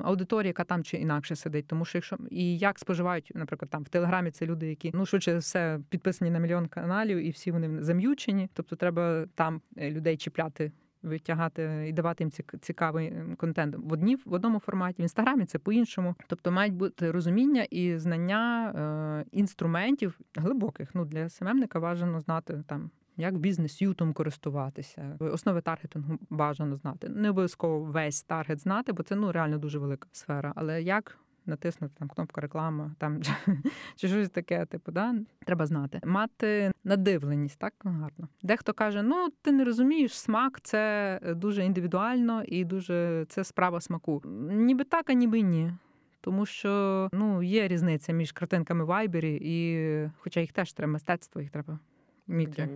аудиторії, 0.03 0.47
яка 0.47 0.63
там 0.63 0.84
чи 0.84 0.97
інакше 0.97 1.36
сидить. 1.36 1.67
Тому 1.67 1.86
що 1.86 1.97
якщо 1.97 2.17
і 2.29 2.58
як 2.58 2.79
споживають, 2.79 3.32
наприклад, 3.34 3.69
там 3.69 3.84
в 3.84 3.89
телеграмі 3.89 4.32
це 4.32 4.46
люди, 4.46 4.69
які 4.69 4.91
ну 4.93 5.06
швидше 5.06 5.38
все 5.38 5.80
підписані 5.89 6.32
на 6.32 6.39
мільйон 6.39 6.67
каналів, 6.67 7.17
і 7.17 7.30
всі 7.30 7.52
вони 7.52 7.84
зам'ючені. 7.84 8.50
Тобто 8.54 8.76
треба 8.76 9.26
там 9.36 9.62
е, 9.78 9.91
людей 9.91 10.17
чіпляти 10.17 10.72
витягати 11.04 11.86
і 11.88 11.93
давати 11.93 12.24
їм 12.24 12.32
цікавий 12.62 13.13
контент 13.38 13.76
в 13.78 13.93
одні 13.93 14.15
в 14.15 14.34
одному 14.34 14.60
форматі. 14.60 15.02
В 15.02 15.02
інстаграмі 15.02 15.46
це 15.46 15.60
по-іншому. 15.60 16.15
Тобто 16.28 16.52
мають 16.52 16.74
бути 16.74 17.12
розуміння 17.12 17.63
і 17.63 17.98
знання 17.98 18.72
е, 18.72 19.26
інструментів 19.32 20.19
глибоких. 20.36 20.96
Ну 20.96 21.06
для 21.06 21.30
СММника 21.30 21.80
бажано 21.80 22.19
знати 22.19 22.63
там. 22.67 22.91
Як 23.17 23.38
Business 23.38 23.78
Suite 23.78 24.03
ом 24.03 24.13
користуватися, 24.13 25.17
основи 25.19 25.62
таргетингу 25.62 26.17
бажано 26.30 26.76
знати. 26.76 27.10
Не 27.10 27.30
обов'язково 27.30 27.80
весь 27.80 28.24
таргет 28.24 28.60
знати, 28.60 28.93
бо 28.93 29.04
це 29.04 29.15
ну 29.15 29.32
реально 29.32 29.58
дуже 29.58 29.80
велика 29.80 30.08
сфера. 30.12 30.54
Але 30.56 30.82
як 30.82 31.17
натиснути 31.45 31.93
там 31.99 32.08
кнопку 32.08 32.41
реклама, 32.41 32.91
там 32.97 33.21
чи 33.95 34.08
щось 34.08 34.29
таке, 34.29 34.65
типу, 34.65 34.91
да? 34.91 35.15
треба 35.45 35.65
знати. 35.65 36.01
Мати 36.03 36.71
надивленість, 36.84 37.60
так 37.60 37.73
гарно. 37.84 38.27
Дехто 38.41 38.73
каже: 38.73 39.01
ну 39.01 39.29
ти 39.41 39.51
не 39.51 39.63
розумієш, 39.63 40.19
смак 40.19 40.62
це 40.62 41.19
дуже 41.25 41.65
індивідуально 41.65 42.43
і 42.43 42.65
дуже 42.65 43.25
це 43.29 43.43
справа 43.43 43.82
смаку. 43.82 44.21
Ніби 44.51 44.84
так, 44.84 45.10
а 45.10 45.13
ніби 45.13 45.41
ні. 45.41 45.73
Тому 46.21 46.45
що 46.45 47.10
ну 47.13 47.43
є 47.43 47.67
різниця 47.67 48.13
між 48.13 48.32
картинками 48.32 48.84
в 48.84 48.88
Вайбері, 48.88 49.39
і 49.41 50.10
хоча 50.17 50.39
їх 50.39 50.51
теж 50.51 50.73
треба 50.73 50.93
мистецтво, 50.93 51.41
їх 51.41 51.51
треба 51.51 51.79
вміти 52.27 52.69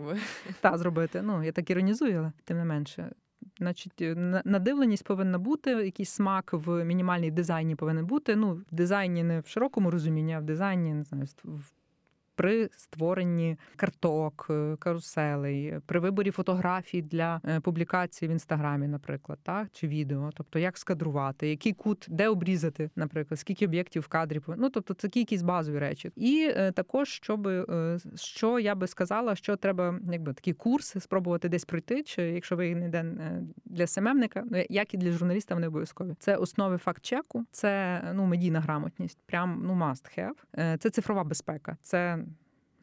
та 0.62 0.77
зробити. 0.77 1.21
Ну 1.21 1.43
я 1.43 1.51
так 1.51 1.69
іронізую, 1.69 2.17
але 2.17 2.32
тим 2.43 2.58
не 2.58 2.65
менше. 2.65 3.12
Значить, 3.58 4.02
е, 4.02 4.41
надивленість 4.46 5.04
повинна 5.04 5.39
бути, 5.39 5.72
якийсь 5.72 6.10
смак 6.10 6.54
в 6.54 6.84
мінімальній 6.84 7.32
дизайні 7.32 7.76
повинен 7.76 8.06
бути. 8.06 8.36
Ну, 8.36 8.54
в 8.54 8.76
дизайні 8.76 9.24
не 9.24 9.39
в 9.39 9.48
широкому 9.48 9.91
розумінні, 9.91 10.34
а 10.34 10.39
в 10.39 10.43
дизайні 10.43 10.93
не 10.93 11.04
знаю, 11.04 11.26
в 11.43 11.72
при 12.38 12.69
створенні 12.78 13.58
карток, 13.76 14.47
е, 14.50 14.76
каруселей, 14.80 15.80
при 15.86 16.00
виборі 16.00 16.32
фотографій 16.32 17.02
для 17.02 17.41
е, 17.45 17.60
публікації 17.60 18.30
в 18.30 18.32
інстаграмі, 18.32 18.88
наприклад, 18.88 19.39
так 19.43 19.67
чи 19.71 19.88
відео, 19.88 20.30
тобто 20.34 20.60
як 20.60 20.78
скадрувати, 20.78 21.50
який 21.50 21.73
кут, 21.73 22.06
де 22.10 22.30
обрізати, 22.30 22.89
наприклад, 22.95 23.39
скільки 23.39 23.65
об'єктів 23.65 24.02
в 24.02 24.08
кадрі 24.08 24.41
ну 24.58 24.69
тобто 24.69 24.93
це 24.93 25.10
якісь 25.13 25.41
базові 25.41 25.80
речі. 25.80 26.12
І 26.15 26.52
е, 26.56 26.71
також 26.71 27.10
щоб 27.10 27.50
що 28.15 28.60
я 28.60 28.76
би 28.76 28.88
сказала, 28.88 29.36
що 29.36 29.56
треба, 29.56 30.00
якби 30.12 30.34
такі 30.34 30.54
курси 30.54 31.00
спробувати 31.00 31.50
десь 31.50 31.65
пройти, 31.65 32.04
чи 32.04 32.21
якщо 32.21 32.56
ви 32.56 32.76
не 32.76 32.89
ден 32.89 33.19
для 33.65 33.88
СММника, 33.88 34.43
ну, 34.52 34.63
як 34.69 34.93
і 34.93 34.97
для 34.97 35.12
журналіста, 35.12 35.56
вони 35.56 35.67
обов'язкові. 35.67 36.15
Це 36.19 36.36
основи 36.36 36.78
факт-чеку, 36.78 37.45
це 37.52 38.02
ну 38.13 38.26
медійна 38.26 38.60
грамотність, 38.60 39.19
прям 39.26 39.62
ну 39.65 39.73
must 39.73 40.19
have. 40.19 40.78
Це 40.78 40.89
цифрова 40.89 41.23
безпека. 41.23 41.78
Це 41.82 42.19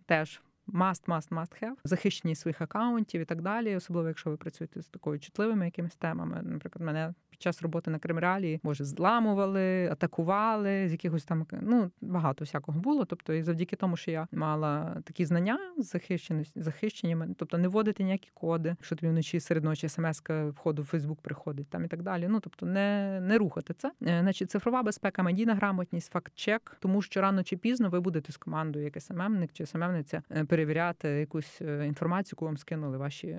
теж 0.07 0.41
must, 0.69 1.07
must, 1.07 1.29
must 1.29 1.63
have, 1.63 1.75
захищені 1.85 2.35
своїх 2.35 2.61
акаунтів 2.61 3.21
і 3.21 3.25
так 3.25 3.43
далі, 3.43 3.77
особливо 3.77 4.09
якщо 4.09 4.31
ви 4.31 4.37
працюєте 4.37 4.83
з 4.83 4.89
такою 4.89 5.19
чутливими 5.19 5.65
якимись 5.65 5.97
темами. 5.97 6.41
Наприклад, 6.43 6.87
мене 6.87 7.15
під 7.35 7.43
час 7.43 7.63
роботи 7.63 7.91
на 7.91 7.99
Кримреалії, 7.99 8.61
може, 8.63 8.85
зламували, 8.85 9.89
атакували 9.89 10.89
з 10.89 10.93
якихось 10.93 11.25
там 11.25 11.47
ну 11.61 11.91
багато 12.01 12.45
всякого 12.45 12.81
було. 12.81 13.05
Тобто, 13.05 13.33
і 13.33 13.43
завдяки 13.43 13.77
тому, 13.77 13.97
що 13.97 14.11
я 14.11 14.29
мала 14.33 14.97
такі 15.05 15.25
знання 15.25 15.59
захищені, 15.79 16.45
захищені, 16.55 17.17
тобто 17.37 17.59
не 17.59 17.69
вводити 17.69 18.05
ніякі 18.05 18.31
коди, 18.35 18.69
якщо 18.69 18.97
тобі 18.97 19.11
вночі 19.11 19.41
серед 19.41 19.65
ночі 19.65 19.89
смс 19.89 20.23
входу 20.29 20.83
в 20.83 20.85
Фейсбук 20.85 21.21
приходить 21.21 21.71
там 21.71 21.85
і 21.85 21.89
так 21.89 22.03
далі. 22.03 22.29
Ну 22.29 22.41
тобто 22.41 22.67
не 22.67 23.21
не 23.23 23.39
рухати 23.39 23.75
це. 23.75 23.89
Е, 23.89 24.21
значить, 24.23 24.51
цифрова 24.51 24.83
безпека, 24.83 25.23
медійна 25.23 25.55
грамотність, 25.55 26.13
факт-чек, 26.13 26.77
тому 26.81 27.03
що 27.03 27.21
рано 27.21 27.43
чи 27.43 27.57
пізно 27.57 27.91
ви 27.91 28.01
будете 28.01 28.33
з 28.33 28.37
командою, 28.37 28.85
як 28.85 29.03
СММник 29.03 29.53
чи 29.53 29.67
СММниця, 29.67 30.23
е, 30.31 30.45
перевіряти 30.55 31.09
якусь 31.09 31.63
е, 31.63 31.87
інформацію, 31.87 32.37
яку 32.37 32.45
вам 32.45 32.57
скинули 32.57 32.99
ваші 32.99 33.39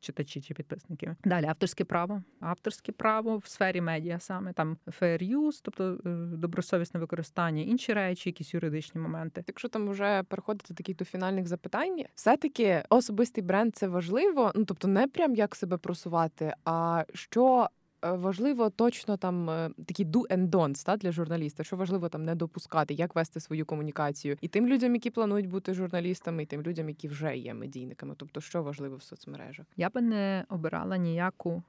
читачі 0.00 0.40
чи 0.40 0.54
підписники. 0.54 1.16
Далі 1.24 1.46
авторське 1.46 1.84
право, 1.84 2.22
авторське 2.40 2.92
право 2.92 3.36
в 3.36 3.46
сфері 3.46 3.80
медіа 3.80 4.18
саме 4.18 4.52
там 4.52 4.76
fair 4.86 5.36
use, 5.36 5.60
тобто 5.62 5.98
е, 6.06 6.10
добросовісне 6.36 7.00
використання, 7.00 7.62
інші 7.62 7.92
речі, 7.92 8.28
якісь 8.28 8.54
юридичні 8.54 9.00
моменти. 9.00 9.44
Якщо 9.46 9.68
там 9.68 9.88
вже 9.88 10.22
переходити 10.22 10.74
такі 10.74 10.94
до 10.94 11.04
фінальних 11.04 11.46
запитань, 11.46 12.04
все 12.14 12.36
таки 12.36 12.82
особистий 12.88 13.44
бренд 13.44 13.76
це 13.76 13.88
важливо. 13.88 14.52
Ну 14.54 14.64
тобто, 14.64 14.88
не 14.88 15.08
прям 15.08 15.34
як 15.34 15.54
себе 15.54 15.76
просувати, 15.76 16.54
а 16.64 17.04
що. 17.14 17.68
Е, 18.04 18.12
важливо 18.12 18.70
точно 18.70 19.16
там 19.16 19.50
е, 19.50 19.70
такі 19.86 20.04
do 20.04 20.26
and 20.26 20.50
don'ts, 20.50 20.86
та 20.86 20.96
для 20.96 21.12
журналіста, 21.12 21.64
що 21.64 21.76
важливо 21.76 22.08
там 22.08 22.24
не 22.24 22.34
допускати, 22.34 22.94
як 22.94 23.14
вести 23.14 23.40
свою 23.40 23.66
комунікацію, 23.66 24.36
і 24.40 24.48
тим 24.48 24.66
людям, 24.66 24.94
які 24.94 25.10
планують 25.10 25.48
бути 25.48 25.74
журналістами, 25.74 26.42
і 26.42 26.46
тим 26.46 26.62
людям, 26.62 26.88
які 26.88 27.08
вже 27.08 27.36
є 27.36 27.54
медійниками. 27.54 28.14
Тобто, 28.16 28.40
що 28.40 28.62
важливо 28.62 28.96
в 28.96 29.02
соцмережах, 29.02 29.66
я 29.76 29.90
би 29.90 30.00
не 30.00 30.44
обирала 30.48 30.96
ніяку 30.96 31.62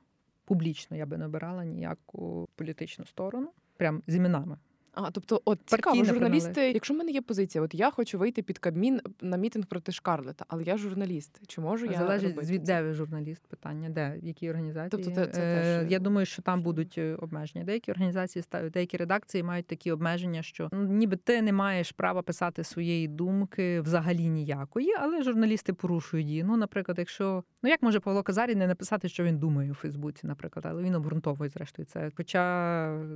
публічно 0.46 0.98
я 0.98 1.06
би 1.06 1.18
не 1.18 1.26
обирала 1.26 1.66
ніяку 1.66 2.48
політичну 2.56 3.06
сторону, 3.06 3.50
прям 3.78 4.04
з 4.08 4.16
іменами. 4.16 4.58
А, 4.94 5.12
тобто, 5.12 5.42
от 5.46 5.60
цікаво, 5.66 6.04
журналісти, 6.04 6.72
якщо 6.72 6.94
в 6.94 6.98
мене 6.98 7.12
є 7.12 7.22
позиція, 7.22 7.64
от 7.64 7.74
я 7.74 7.92
хочу 7.92 8.20
вийти 8.20 8.42
під 8.42 8.58
Кабмін 8.60 9.02
на 9.22 9.38
мітинг 9.38 9.66
проти 9.66 9.92
Шкарлета, 9.92 10.46
але 10.48 10.64
я 10.64 10.78
журналіст. 10.78 11.42
Чи 11.48 11.62
можу 11.62 11.86
я 11.86 11.98
залежить 11.98 12.46
звід 12.46 12.64
де 12.64 12.82
ви 12.82 12.94
журналіст? 12.94 13.48
Питання, 13.48 13.90
де 13.90 14.20
в 14.22 14.26
якій 14.26 14.50
організації? 14.50 15.04
Тобто, 15.04 15.22
це, 15.22 15.28
це 15.28 15.42
е, 15.42 15.80
теж... 15.82 15.92
я 15.92 16.00
думаю, 16.00 16.26
що 16.26 16.42
там 16.42 16.62
будуть 16.62 16.98
е, 16.98 17.16
обмеження. 17.16 17.66
Деякі 17.66 17.92
організації 17.92 18.44
деякі 18.74 18.98
редакції 18.98 19.44
мають 19.44 19.68
такі 19.68 19.92
обмеження, 19.92 20.44
що 20.44 20.70
ну, 20.72 20.84
ніби 20.84 21.18
ти 21.18 21.42
не 21.42 21.54
маєш 21.54 21.92
права 21.92 22.22
писати 22.22 22.64
своєї 22.64 23.08
думки 23.08 23.82
взагалі 23.82 24.30
ніякої, 24.30 24.94
але 25.00 25.24
журналісти 25.24 25.74
порушують 25.74 26.28
її. 26.28 26.44
Ну, 26.44 26.58
наприклад, 26.58 27.00
якщо 27.00 27.44
ну 27.64 27.70
як 27.70 27.82
може 27.82 28.00
Павло 28.00 28.24
Казарій 28.24 28.56
не 28.56 28.68
написати, 28.68 29.10
що 29.10 29.24
він 29.24 29.38
думає 29.38 29.72
у 29.72 29.76
Фейсбуці, 29.76 30.28
наприклад, 30.28 30.66
але 30.70 30.84
він 30.84 30.96
обґрунтовує 30.96 31.50
зрештою 31.50 31.86
це. 31.86 32.12
Хоча 32.16 32.44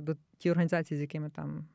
до 0.02 0.16
ті 0.38 0.50
організації, 0.50 0.98
з 0.98 1.00
якими 1.00 1.30
там 1.30 1.67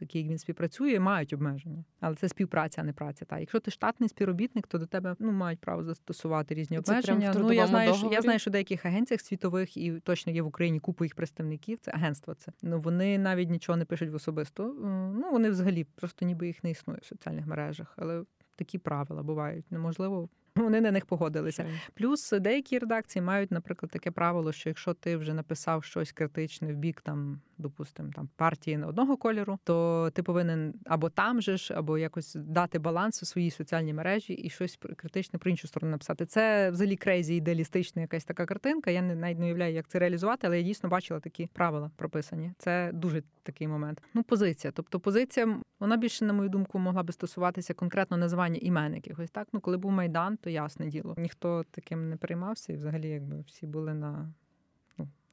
такі, 0.00 0.18
як 0.18 0.28
він 0.28 0.38
співпрацює, 0.38 1.00
мають 1.00 1.32
обмеження. 1.32 1.84
Але 2.00 2.14
це 2.14 2.28
співпраця, 2.28 2.80
а 2.80 2.84
не 2.84 2.92
праця. 2.92 3.24
Та 3.24 3.38
якщо 3.38 3.60
ти 3.60 3.70
штатний 3.70 4.08
співробітник, 4.08 4.66
то 4.66 4.78
до 4.78 4.86
тебе 4.86 5.16
ну 5.18 5.32
мають 5.32 5.60
право 5.60 5.84
застосувати 5.84 6.54
різні 6.54 6.80
це 6.80 6.92
обмеження. 6.92 7.34
ну 7.38 7.52
я 7.52 7.66
знаю, 7.66 7.94
що 7.94 8.08
я 8.12 8.22
знаю, 8.22 8.38
що 8.38 8.50
в 8.50 8.52
деяких 8.52 8.86
агенціях 8.86 9.20
світових 9.20 9.76
і 9.76 9.92
точно 9.92 10.32
є 10.32 10.42
в 10.42 10.46
Україні 10.46 10.80
купу 10.80 11.04
їх 11.04 11.14
представників. 11.14 11.78
Це 11.80 11.90
агентство. 11.90 12.34
Це 12.34 12.52
ну 12.62 12.78
вони 12.78 13.18
навіть 13.18 13.50
нічого 13.50 13.76
не 13.76 13.84
пишуть 13.84 14.10
в 14.10 14.14
особисто. 14.14 14.74
Ну 15.14 15.30
вони 15.32 15.50
взагалі 15.50 15.84
просто 15.84 16.26
ніби 16.26 16.46
їх 16.46 16.64
не 16.64 16.70
існує 16.70 16.98
в 17.02 17.06
соціальних 17.06 17.46
мережах, 17.46 17.94
але 17.96 18.24
такі 18.56 18.78
правила 18.78 19.22
бувають. 19.22 19.72
Неможливо 19.72 20.28
вони 20.56 20.80
на 20.80 20.90
них 20.90 21.06
погодилися. 21.06 21.66
Плюс 21.94 22.30
деякі 22.30 22.78
редакції 22.78 23.22
мають, 23.22 23.50
наприклад, 23.50 23.90
таке 23.90 24.10
правило, 24.10 24.52
що 24.52 24.68
якщо 24.68 24.94
ти 24.94 25.16
вже 25.16 25.34
написав 25.34 25.84
щось 25.84 26.12
критичне 26.12 26.72
в 26.72 26.76
бік 26.76 27.00
там, 27.00 27.40
допустимо, 27.60 28.10
там 28.14 28.28
партії 28.36 28.86
одного 28.86 29.16
кольору, 29.16 29.58
то 29.64 30.10
ти 30.14 30.22
повинен 30.22 30.74
або 30.84 31.10
там 31.10 31.42
же 31.42 31.56
ж, 31.56 31.74
або 31.74 31.98
якось 31.98 32.34
дати 32.34 32.78
баланс 32.78 33.22
у 33.22 33.26
своїй 33.26 33.50
соціальній 33.50 33.94
мережі 33.94 34.32
і 34.32 34.50
щось 34.50 34.78
критичне 34.96 35.38
про 35.38 35.50
іншу 35.50 35.68
сторону 35.68 35.90
написати. 35.90 36.26
Це 36.26 36.70
взагалі 36.70 36.96
крейзі 36.96 37.34
ідеалістична 37.36 38.02
якась 38.02 38.24
така 38.24 38.46
картинка. 38.46 38.90
Я 38.90 39.02
не 39.02 39.14
навіть 39.14 39.38
не 39.38 39.44
уявляю, 39.44 39.74
як 39.74 39.88
це 39.88 39.98
реалізувати, 39.98 40.46
але 40.46 40.58
я 40.58 40.62
дійсно 40.62 40.88
бачила 40.88 41.20
такі 41.20 41.46
правила 41.46 41.90
прописані. 41.96 42.52
Це 42.58 42.90
дуже 42.94 43.22
такий 43.42 43.68
момент. 43.68 44.02
Ну, 44.14 44.22
позиція. 44.22 44.72
Тобто, 44.76 45.00
позиція, 45.00 45.58
вона 45.80 45.96
більше, 45.96 46.24
на 46.24 46.32
мою 46.32 46.48
думку, 46.48 46.78
могла 46.78 47.02
би 47.02 47.12
стосуватися 47.12 47.74
конкретно 47.74 48.16
називання 48.16 48.58
імен 48.62 48.94
якихось. 48.94 49.30
Так, 49.30 49.48
ну 49.52 49.60
коли 49.60 49.76
був 49.76 49.92
майдан, 49.92 50.36
то 50.36 50.50
ясне 50.50 50.86
діло. 50.86 51.14
Ніхто 51.18 51.64
таким 51.70 52.08
не 52.08 52.16
переймався, 52.16 52.72
і 52.72 52.76
взагалі, 52.76 53.08
якби 53.08 53.40
всі 53.40 53.66
були 53.66 53.94
на 53.94 54.32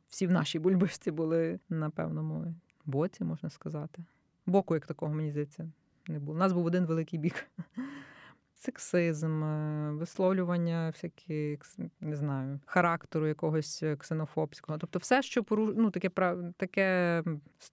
всі 0.07 0.27
в 0.27 0.31
нашій 0.31 0.59
бульбишці 0.59 1.11
були 1.11 1.59
на 1.69 1.89
певному 1.89 2.55
боці, 2.85 3.23
можна 3.23 3.49
сказати. 3.49 4.03
Боку, 4.45 4.73
як 4.73 4.87
такого, 4.87 5.13
мені 5.13 5.31
здається, 5.31 5.71
не 6.07 6.19
було. 6.19 6.35
У 6.35 6.39
нас 6.39 6.53
був 6.53 6.65
один 6.65 6.85
великий 6.85 7.19
бік 7.19 7.47
сексизм, 8.57 9.43
е, 9.43 9.91
висловлювання 9.91 10.89
всякі, 10.89 11.59
не 12.01 12.15
знаю, 12.15 12.59
характеру 12.65 13.27
якогось 13.27 13.83
е, 13.83 13.95
ксенофобського. 13.95 14.77
Тобто, 14.77 14.99
все, 14.99 15.21
що 15.21 15.43
поруш... 15.43 15.69
ну, 15.75 15.91
таке 15.91 16.09
таке 16.57 17.23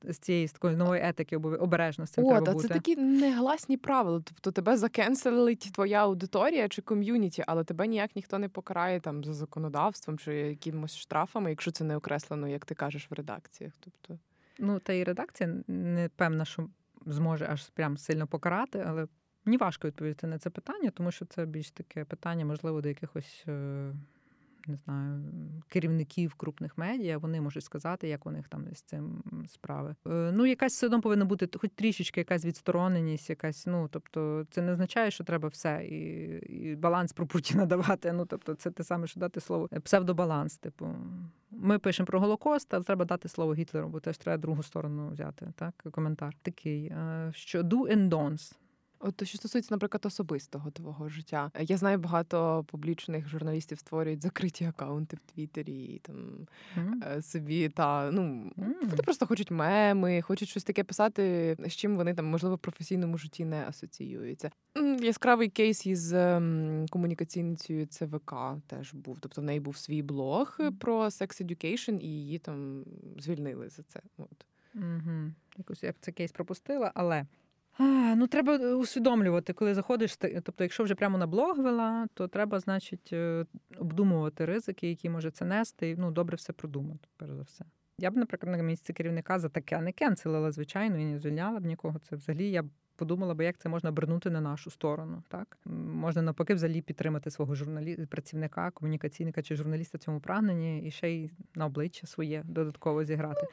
з 0.03 0.19
цієї 0.19 0.49
з 0.49 0.53
такої 0.53 0.77
нової 0.77 1.03
етики 1.05 1.37
обережності. 1.37 2.21
О, 2.21 2.25
треба 2.25 2.47
та 2.47 2.53
бути. 2.53 2.69
це 2.69 2.75
такі 2.75 2.97
негласні 2.97 3.77
правила. 3.77 4.23
Тобто 4.25 4.51
тебе 4.51 4.77
закенселить 4.77 5.73
твоя 5.73 6.03
аудиторія 6.03 6.69
чи 6.69 6.83
ком'юніті, 6.83 7.45
але 7.47 7.65
тебе 7.65 7.87
ніяк 7.87 8.17
ніхто 8.17 8.39
не 8.39 8.49
покарає 8.49 9.01
там 9.01 9.25
за 9.25 9.33
законодавством 9.33 10.19
чи 10.19 10.35
якимось 10.35 10.97
штрафами, 10.97 11.51
якщо 11.51 11.71
це 11.71 11.85
не 11.85 11.97
окреслено, 11.97 12.49
як 12.49 12.65
ти 12.65 12.75
кажеш, 12.75 13.11
в 13.11 13.15
редакціях. 13.15 13.73
Тобто, 13.81 14.19
ну 14.59 14.79
та 14.79 14.93
і 14.93 15.05
редакція 15.05 15.55
не 15.69 16.11
певна, 16.17 16.45
що 16.45 16.69
зможе 17.07 17.47
аж 17.51 17.69
прям 17.69 17.99
сильно 17.99 18.27
покарати, 18.27 18.85
але 18.87 19.07
Мені 19.45 19.57
важко 19.57 19.89
відповісти 19.89 20.27
на 20.27 20.39
це 20.39 20.51
питання, 20.51 20.91
тому 20.91 21.11
що 21.11 21.25
це 21.25 21.47
більш 21.47 21.71
таке 21.71 22.05
питання, 22.05 22.45
можливо, 22.45 22.81
до 22.81 22.89
якихось 22.89 23.45
е, 23.49 23.93
не 24.67 24.77
знаю, 24.77 25.23
керівників 25.69 26.35
крупних 26.35 26.79
медіа, 26.79 27.19
вони 27.19 27.41
можуть 27.41 27.65
сказати, 27.65 28.09
як 28.09 28.27
у 28.27 28.31
них 28.31 28.49
там 28.49 28.67
з 28.75 28.83
цим 28.83 29.23
справи. 29.49 29.95
Е, 30.07 30.31
Ну, 30.33 30.47
якась 30.47 30.73
все 30.73 30.87
одно 30.87 31.01
повинна 31.01 31.25
бути 31.25 31.49
хоч 31.59 31.71
трішечки 31.75 32.21
якась 32.21 32.45
відстороненість, 32.45 33.31
якась, 33.31 33.67
ну 33.67 33.89
тобто, 33.91 34.47
це 34.51 34.63
не 34.63 34.73
означає, 34.73 35.11
що 35.11 35.25
треба 35.25 35.49
все 35.49 35.85
і, 35.85 35.97
і 36.39 36.77
баланс 36.77 37.13
про 37.13 37.27
Путіна 37.27 37.67
давати. 37.75 38.13
Ну 38.13 38.27
тобто, 38.27 38.55
це 38.55 38.71
те 38.71 38.85
саме, 38.85 39.07
що 39.07 39.21
дати 39.21 39.41
слово 39.41 39.69
е, 39.73 39.81
псевдобаланс. 39.81 40.59
Типу, 40.59 40.89
ми 41.51 41.79
пишемо 41.79 42.07
про 42.07 42.21
Голокост, 42.21 42.75
але 42.75 42.85
треба 42.85 43.05
дати 43.05 43.29
слово 43.29 43.55
Гітлеру, 43.55 43.89
бо 43.89 44.01
теж 44.01 44.19
треба 44.19 44.39
другу 44.39 44.63
сторону 44.63 45.11
взяти. 45.11 45.53
Так, 45.57 45.85
коментар 45.91 46.35
такий, 46.43 46.93
що 47.33 47.63
do 47.63 47.97
and 47.97 48.09
don'ts. 48.09 48.55
От 49.07 49.27
що 49.29 49.39
стосується, 49.39 49.75
наприклад, 49.75 50.07
особистого 50.07 50.71
твого 50.71 51.09
життя, 51.09 51.51
я 51.61 51.77
знаю, 51.77 51.99
багато 51.99 52.65
публічних 52.71 53.29
журналістів 53.29 53.79
створюють 53.79 54.23
закриті 54.23 54.67
акаунти 54.69 55.17
в 55.17 55.33
Твіттері 55.33 55.85
і 55.85 55.99
там 55.99 56.47
Mm. 56.77 57.23
собі 57.23 57.69
та 57.69 58.11
ну 58.11 58.23
Мгм. 58.57 58.75
вони 58.83 59.03
просто 59.03 59.27
хочуть 59.27 59.51
меми, 59.51 60.23
хочуть 60.23 60.49
щось 60.49 60.65
таке 60.65 60.85
писати, 60.85 61.57
з 61.67 61.73
чим 61.73 61.97
вони 61.97 62.15
там 62.15 62.27
можливо 62.27 62.55
в 62.55 62.59
професійному 62.59 63.19
житті 63.19 63.45
не 63.45 63.65
асоціюються. 63.69 64.51
Яскравий 65.01 65.49
кейс 65.49 65.87
із 65.87 66.13
ем, 66.13 66.87
комунікаційницею 66.91 67.87
ЦВК 67.87 68.35
теж 68.67 68.95
був. 68.95 69.19
Тобто 69.21 69.41
в 69.41 69.45
неї 69.45 69.61
був 69.61 69.77
свій 69.77 70.03
блог 70.03 70.59
про 70.81 71.05
Sex 71.05 71.43
Education, 71.47 71.99
і 72.01 72.07
її 72.07 72.39
там 72.39 72.85
звільнили 73.19 73.69
за 73.69 73.83
це. 73.83 74.01
От. 74.19 74.47
Угу. 74.75 75.33
Якось 75.57 75.83
я 75.83 75.91
б 75.93 75.95
цей 76.01 76.15
кейс 76.15 76.33
пропустила, 76.33 76.93
але. 76.95 77.27
Ну, 78.17 78.27
треба 78.27 78.55
е, 78.55 78.75
усвідомлювати, 78.75 79.53
коли 79.53 79.75
заходиш. 79.75 80.17
ти- 80.17 80.41
Тобто, 80.45 80.65
якщо 80.65 80.85
вже 80.85 80.95
прямо 80.95 81.19
на 81.19 81.27
блог 81.27 81.59
вела, 81.59 82.07
то 82.15 82.29
треба, 82.29 82.61
значить, 82.61 83.11
е, 83.13 83.47
обдумувати 83.79 84.45
ризики, 84.45 84.89
які 84.89 85.11
може 85.11 85.31
це 85.31 85.45
нести, 85.45 85.91
і 85.91 85.97
ну, 85.97 86.11
добре 86.11 86.37
все 86.37 86.53
продумати, 86.53 87.09
перш 87.17 87.33
за 87.33 87.43
все. 87.43 87.65
Я 87.99 88.11
б, 88.11 88.17
наприклад, 88.17 88.57
на 88.57 88.63
місці 88.63 88.93
керівника 88.93 89.39
за 89.39 89.49
таке 89.49 89.81
не 89.81 89.93
кенселила, 89.93 90.53
звичайно, 90.53 90.99
і 90.99 91.05
не 91.05 91.19
звільняла 91.19 91.61
б 91.61 91.65
нікого. 91.65 91.99
Це 91.99 92.17
взагалі 92.17 92.51
я 92.51 92.63
б 92.63 92.67
подумала 92.97 93.35
би, 93.35 93.45
як 93.45 93.59
це 93.59 93.69
можна 93.69 93.91
обернути 93.91 94.31
на 94.31 94.41
нашу 94.41 94.71
сторону. 94.71 95.23
Так 95.29 95.59
можна 95.95 96.23
навпаки 96.23 96.55
взагалі 96.55 96.83
підтримати 96.83 97.31
свого 97.31 97.55
журналі... 97.55 98.07
працівника, 98.07 98.71
комунікаційника 98.71 99.43
чи 99.43 99.57
журналіста 99.57 99.99
в 99.99 100.01
цьому 100.01 100.21
прагненні 100.21 100.83
і 100.87 100.91
ще 100.91 101.11
й 101.11 101.31
на 101.55 101.67
обличчя 101.67 102.07
своє 102.07 102.43
додатково 102.45 103.05
зіграти. 103.05 103.47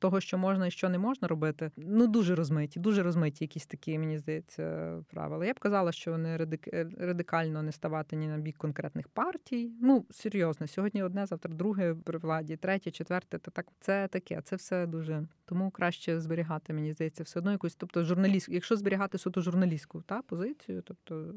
Того, 0.00 0.20
що 0.20 0.38
можна 0.38 0.66
і 0.66 0.70
що 0.70 0.88
не 0.88 0.98
можна 0.98 1.28
робити, 1.28 1.70
ну 1.76 2.06
дуже 2.06 2.34
розмиті, 2.34 2.80
дуже 2.80 3.02
розмиті 3.02 3.44
якісь 3.44 3.66
такі, 3.66 3.98
мені 3.98 4.18
здається, 4.18 4.96
правила. 5.10 5.46
Я 5.46 5.52
б 5.52 5.58
казала, 5.58 5.92
що 5.92 6.16
радик... 6.16 6.68
е, 6.74 6.88
радикально 6.98 7.62
не 7.62 7.72
ставати 7.72 8.16
ні 8.16 8.28
на 8.28 8.38
бік 8.38 8.56
конкретних 8.56 9.08
партій. 9.08 9.72
Ну 9.82 10.06
серйозно, 10.10 10.66
сьогодні 10.66 11.02
одне, 11.02 11.26
завтра 11.26 11.54
друге 11.54 11.94
при 12.04 12.18
владі, 12.18 12.56
третє, 12.56 12.90
четверте. 12.90 13.38
Та 13.38 13.50
так 13.50 13.66
це 13.80 14.08
таке. 14.08 14.40
Це 14.44 14.56
все 14.56 14.86
дуже 14.86 15.26
тому 15.44 15.70
краще 15.70 16.20
зберігати. 16.20 16.72
Мені 16.72 16.92
здається, 16.92 17.22
все 17.22 17.38
одно 17.38 17.52
якусь, 17.52 17.74
тобто 17.74 18.04
журналіст, 18.04 18.48
якщо 18.48 18.76
зберігати 18.76 19.18
суто 19.18 19.40
журналістську 19.40 20.02
та 20.02 20.22
позицію, 20.22 20.82
тобто 20.86 21.34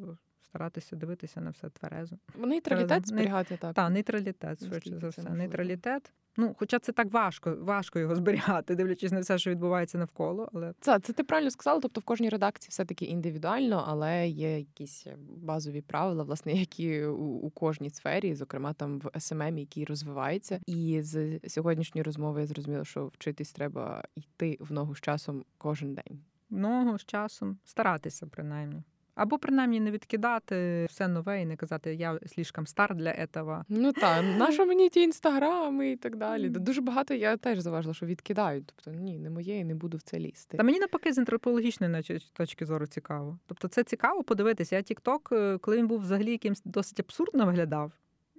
старатися 0.49 0.95
дивитися 0.95 1.41
на 1.41 1.49
все 1.49 1.69
тверезо. 1.69 2.15
Нейтралітет 2.35 3.07
зберігати 3.07 3.57
так. 3.57 3.73
Та 3.73 3.89
нейтралітет, 3.89 4.65
швидше 4.65 4.99
за 4.99 5.09
все. 5.09 5.21
Нейтралітет. 5.21 6.11
Ну, 6.39 6.55
хоча 6.59 6.79
це 6.79 6.91
так 6.91 7.13
важко, 7.13 7.57
важко 7.59 7.99
його 7.99 8.15
зберігати, 8.15 8.75
дивлячись 8.75 9.11
на 9.11 9.19
все, 9.19 9.37
що 9.37 9.51
відбувається 9.51 9.97
навколо, 9.97 10.49
але 10.53 10.73
Це, 10.79 10.99
це 10.99 11.13
ти 11.13 11.23
правильно 11.23 11.51
сказала. 11.51 11.79
Тобто 11.81 12.01
в 12.01 12.03
кожній 12.03 12.29
редакції 12.29 12.69
все 12.69 12.85
таки 12.85 13.05
індивідуально, 13.05 13.83
але 13.87 14.27
є 14.27 14.57
якісь 14.57 15.07
базові 15.27 15.81
правила, 15.81 16.23
власне, 16.23 16.53
які 16.59 17.05
у, 17.05 17.25
у 17.25 17.49
кожній 17.49 17.89
сфері, 17.89 18.35
зокрема 18.35 18.73
там 18.73 18.99
в 18.99 19.19
СММ, 19.19 19.57
який 19.57 19.85
розвивається. 19.85 20.59
І 20.65 21.01
з 21.01 21.39
сьогоднішньої 21.47 22.03
розмови 22.03 22.41
я 22.41 22.47
зрозуміла, 22.47 22.85
що 22.85 23.07
вчитись 23.07 23.51
треба 23.51 24.03
йти 24.15 24.57
в 24.59 24.71
ногу 24.71 24.95
з 24.95 25.01
часом 25.01 25.45
кожен 25.57 25.93
день. 25.93 26.19
много 26.49 26.97
з 26.97 27.05
часом 27.05 27.57
старатися, 27.63 28.27
принаймні. 28.27 28.83
Або 29.17 29.37
принаймні 29.37 29.79
не 29.79 29.91
відкидати 29.91 30.85
все 30.89 31.07
нове 31.07 31.41
і 31.41 31.45
не 31.45 31.55
казати, 31.55 31.93
я 31.95 32.19
слишком 32.25 32.67
стар 32.67 32.95
для 32.95 33.09
этого. 33.09 33.63
Ну 33.69 33.93
так, 33.93 34.25
нащо 34.37 34.65
мені 34.65 34.89
ті 34.89 35.01
інстаграми 35.01 35.91
і 35.91 35.95
так 35.95 36.15
далі. 36.15 36.49
Дуже 36.49 36.81
багато 36.81 37.13
я 37.13 37.37
теж 37.37 37.59
заважила, 37.59 37.93
що 37.93 38.05
відкидають. 38.05 38.73
Тобто 38.75 38.99
ні, 38.99 39.19
не 39.19 39.29
моє, 39.29 39.59
і 39.59 39.63
не 39.63 39.75
буду 39.75 39.97
в 39.97 40.01
це 40.01 40.19
лізти. 40.19 40.57
Та 40.57 40.63
мені 40.63 40.79
навпаки 40.79 41.13
з 41.13 41.17
антропологічної 41.17 42.03
точки 42.33 42.65
зору 42.65 42.87
цікаво. 42.87 43.39
Тобто 43.47 43.67
це 43.67 43.83
цікаво 43.83 44.23
подивитися. 44.23 44.75
Я 44.75 44.81
Тікток, 44.81 45.33
коли 45.61 45.77
він 45.77 45.87
був 45.87 45.99
взагалі 45.99 46.31
якимсь 46.31 46.61
досить 46.65 46.99
абсурдно 46.99 47.45
виглядав. 47.45 47.91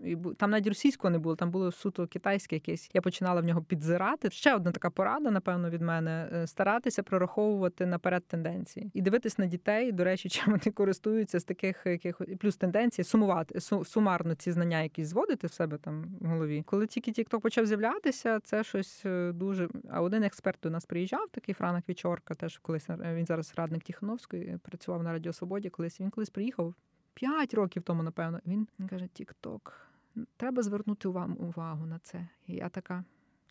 І 0.04 0.16
там 0.36 0.50
навіть 0.50 0.66
російського 0.66 1.10
не 1.10 1.18
було, 1.18 1.36
там 1.36 1.50
було 1.50 1.72
суто 1.72 2.06
китайське 2.06 2.56
якесь. 2.56 2.90
Я 2.94 3.00
починала 3.00 3.40
в 3.40 3.44
нього 3.44 3.62
підзирати. 3.62 4.30
Ще 4.30 4.54
одна 4.54 4.72
така 4.72 4.90
порада, 4.90 5.30
напевно, 5.30 5.70
від 5.70 5.82
мене: 5.82 6.28
е, 6.32 6.46
старатися 6.46 7.02
прораховувати 7.02 7.86
наперед 7.86 8.24
тенденції 8.26 8.90
і 8.94 9.02
дивитись 9.02 9.38
на 9.38 9.46
дітей. 9.46 9.92
До 9.92 10.04
речі, 10.04 10.28
чим 10.28 10.44
вони 10.46 10.74
користуються 10.74 11.40
з 11.40 11.44
таких 11.44 11.82
яких 11.86 12.20
плюс 12.40 12.56
тенденції, 12.56 13.04
сумувати 13.04 13.58
су- 13.58 13.84
сумарно 13.84 14.34
ці 14.34 14.52
знання, 14.52 14.82
якісь 14.82 15.08
зводити 15.08 15.46
в 15.46 15.52
себе 15.52 15.78
там 15.78 16.04
в 16.20 16.26
голові. 16.26 16.62
Коли 16.66 16.86
тільки 16.86 17.10
TikTok 17.10 17.40
почав 17.40 17.66
з'являтися, 17.66 18.40
це 18.40 18.64
щось 18.64 19.02
е, 19.06 19.32
дуже. 19.32 19.68
А 19.90 20.00
один 20.00 20.22
експерт 20.22 20.58
до 20.62 20.70
нас 20.70 20.86
приїжджав, 20.86 21.28
такий 21.30 21.54
Франак 21.54 21.84
Вічорка, 21.88 22.34
теж 22.34 22.58
колись 22.58 22.90
е, 22.90 23.14
він 23.14 23.26
зараз 23.26 23.52
радник 23.56 23.84
Тихановської, 23.84 24.44
е, 24.44 24.58
працював 24.62 25.02
на 25.02 25.12
Радіо 25.12 25.32
Свободі. 25.32 25.68
Колись 25.68 26.00
він 26.00 26.10
колись 26.10 26.30
приїхав. 26.30 26.74
П'ять 27.14 27.54
років 27.54 27.82
тому, 27.82 28.02
напевно, 28.02 28.40
він 28.46 28.68
каже: 28.90 29.06
Тік-ток, 29.06 29.87
треба 30.36 30.62
звернути 30.62 31.08
увагу, 31.08 31.86
на 31.86 31.98
це. 31.98 32.28
І 32.46 32.54
я 32.54 32.68
така. 32.68 33.04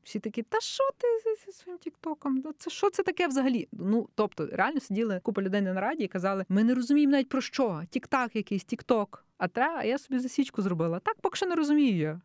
Всі 0.04 0.20
такі, 0.20 0.44
та 0.44 0.60
що 0.60 0.84
ти 0.98 1.08
зі- 1.46 1.52
своїм 1.52 1.80
тіктоком? 1.80 2.42
Ну 2.46 2.54
це 2.58 2.70
що 2.70 2.90
це 2.90 3.04
таке 3.04 3.28
взагалі? 3.28 3.68
Ну 3.72 4.10
тобто, 4.16 4.48
реально 4.52 4.80
сиділи 4.80 5.20
купа 5.24 5.42
людей 5.42 5.62
на 5.62 5.74
нараді 5.74 6.04
і 6.04 6.08
казали: 6.08 6.46
ми 6.50 6.64
не 6.64 6.76
розуміємо 6.76 7.12
навіть 7.12 7.30
про 7.30 7.42
що. 7.42 7.82
Тік-ток 7.90 8.36
якийсь, 8.36 8.64
тік-ток. 8.64 9.26
А 9.38 9.48
те, 9.48 9.76
а 9.78 9.84
я 9.84 9.98
собі 9.98 10.20
засічку 10.20 10.62
зробила. 10.62 11.00
Так, 11.00 11.16
поки 11.22 11.36
що 11.38 11.46
не 11.46 11.56
розумію 11.56 11.98
я. 11.98 12.22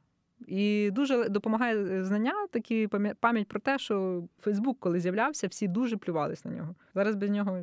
І 0.46 0.90
дуже 0.92 1.28
допомагає 1.28 1.76
е, 1.85 2.05
знання, 2.05 2.46
такі 2.50 2.87
пам'я- 2.87 3.14
пам'ять 3.20 3.48
про 3.48 3.61
те, 3.61 3.78
що 3.78 4.24
Фейсбук, 4.40 4.81
коли 4.81 5.00
з'являвся, 5.00 5.46
всі 5.46 5.68
дуже 5.68 5.96
плювались 5.96 6.44
на 6.44 6.50
нього. 6.50 6.74
Зараз 6.94 7.14
без 7.16 7.31
нього 7.31 7.62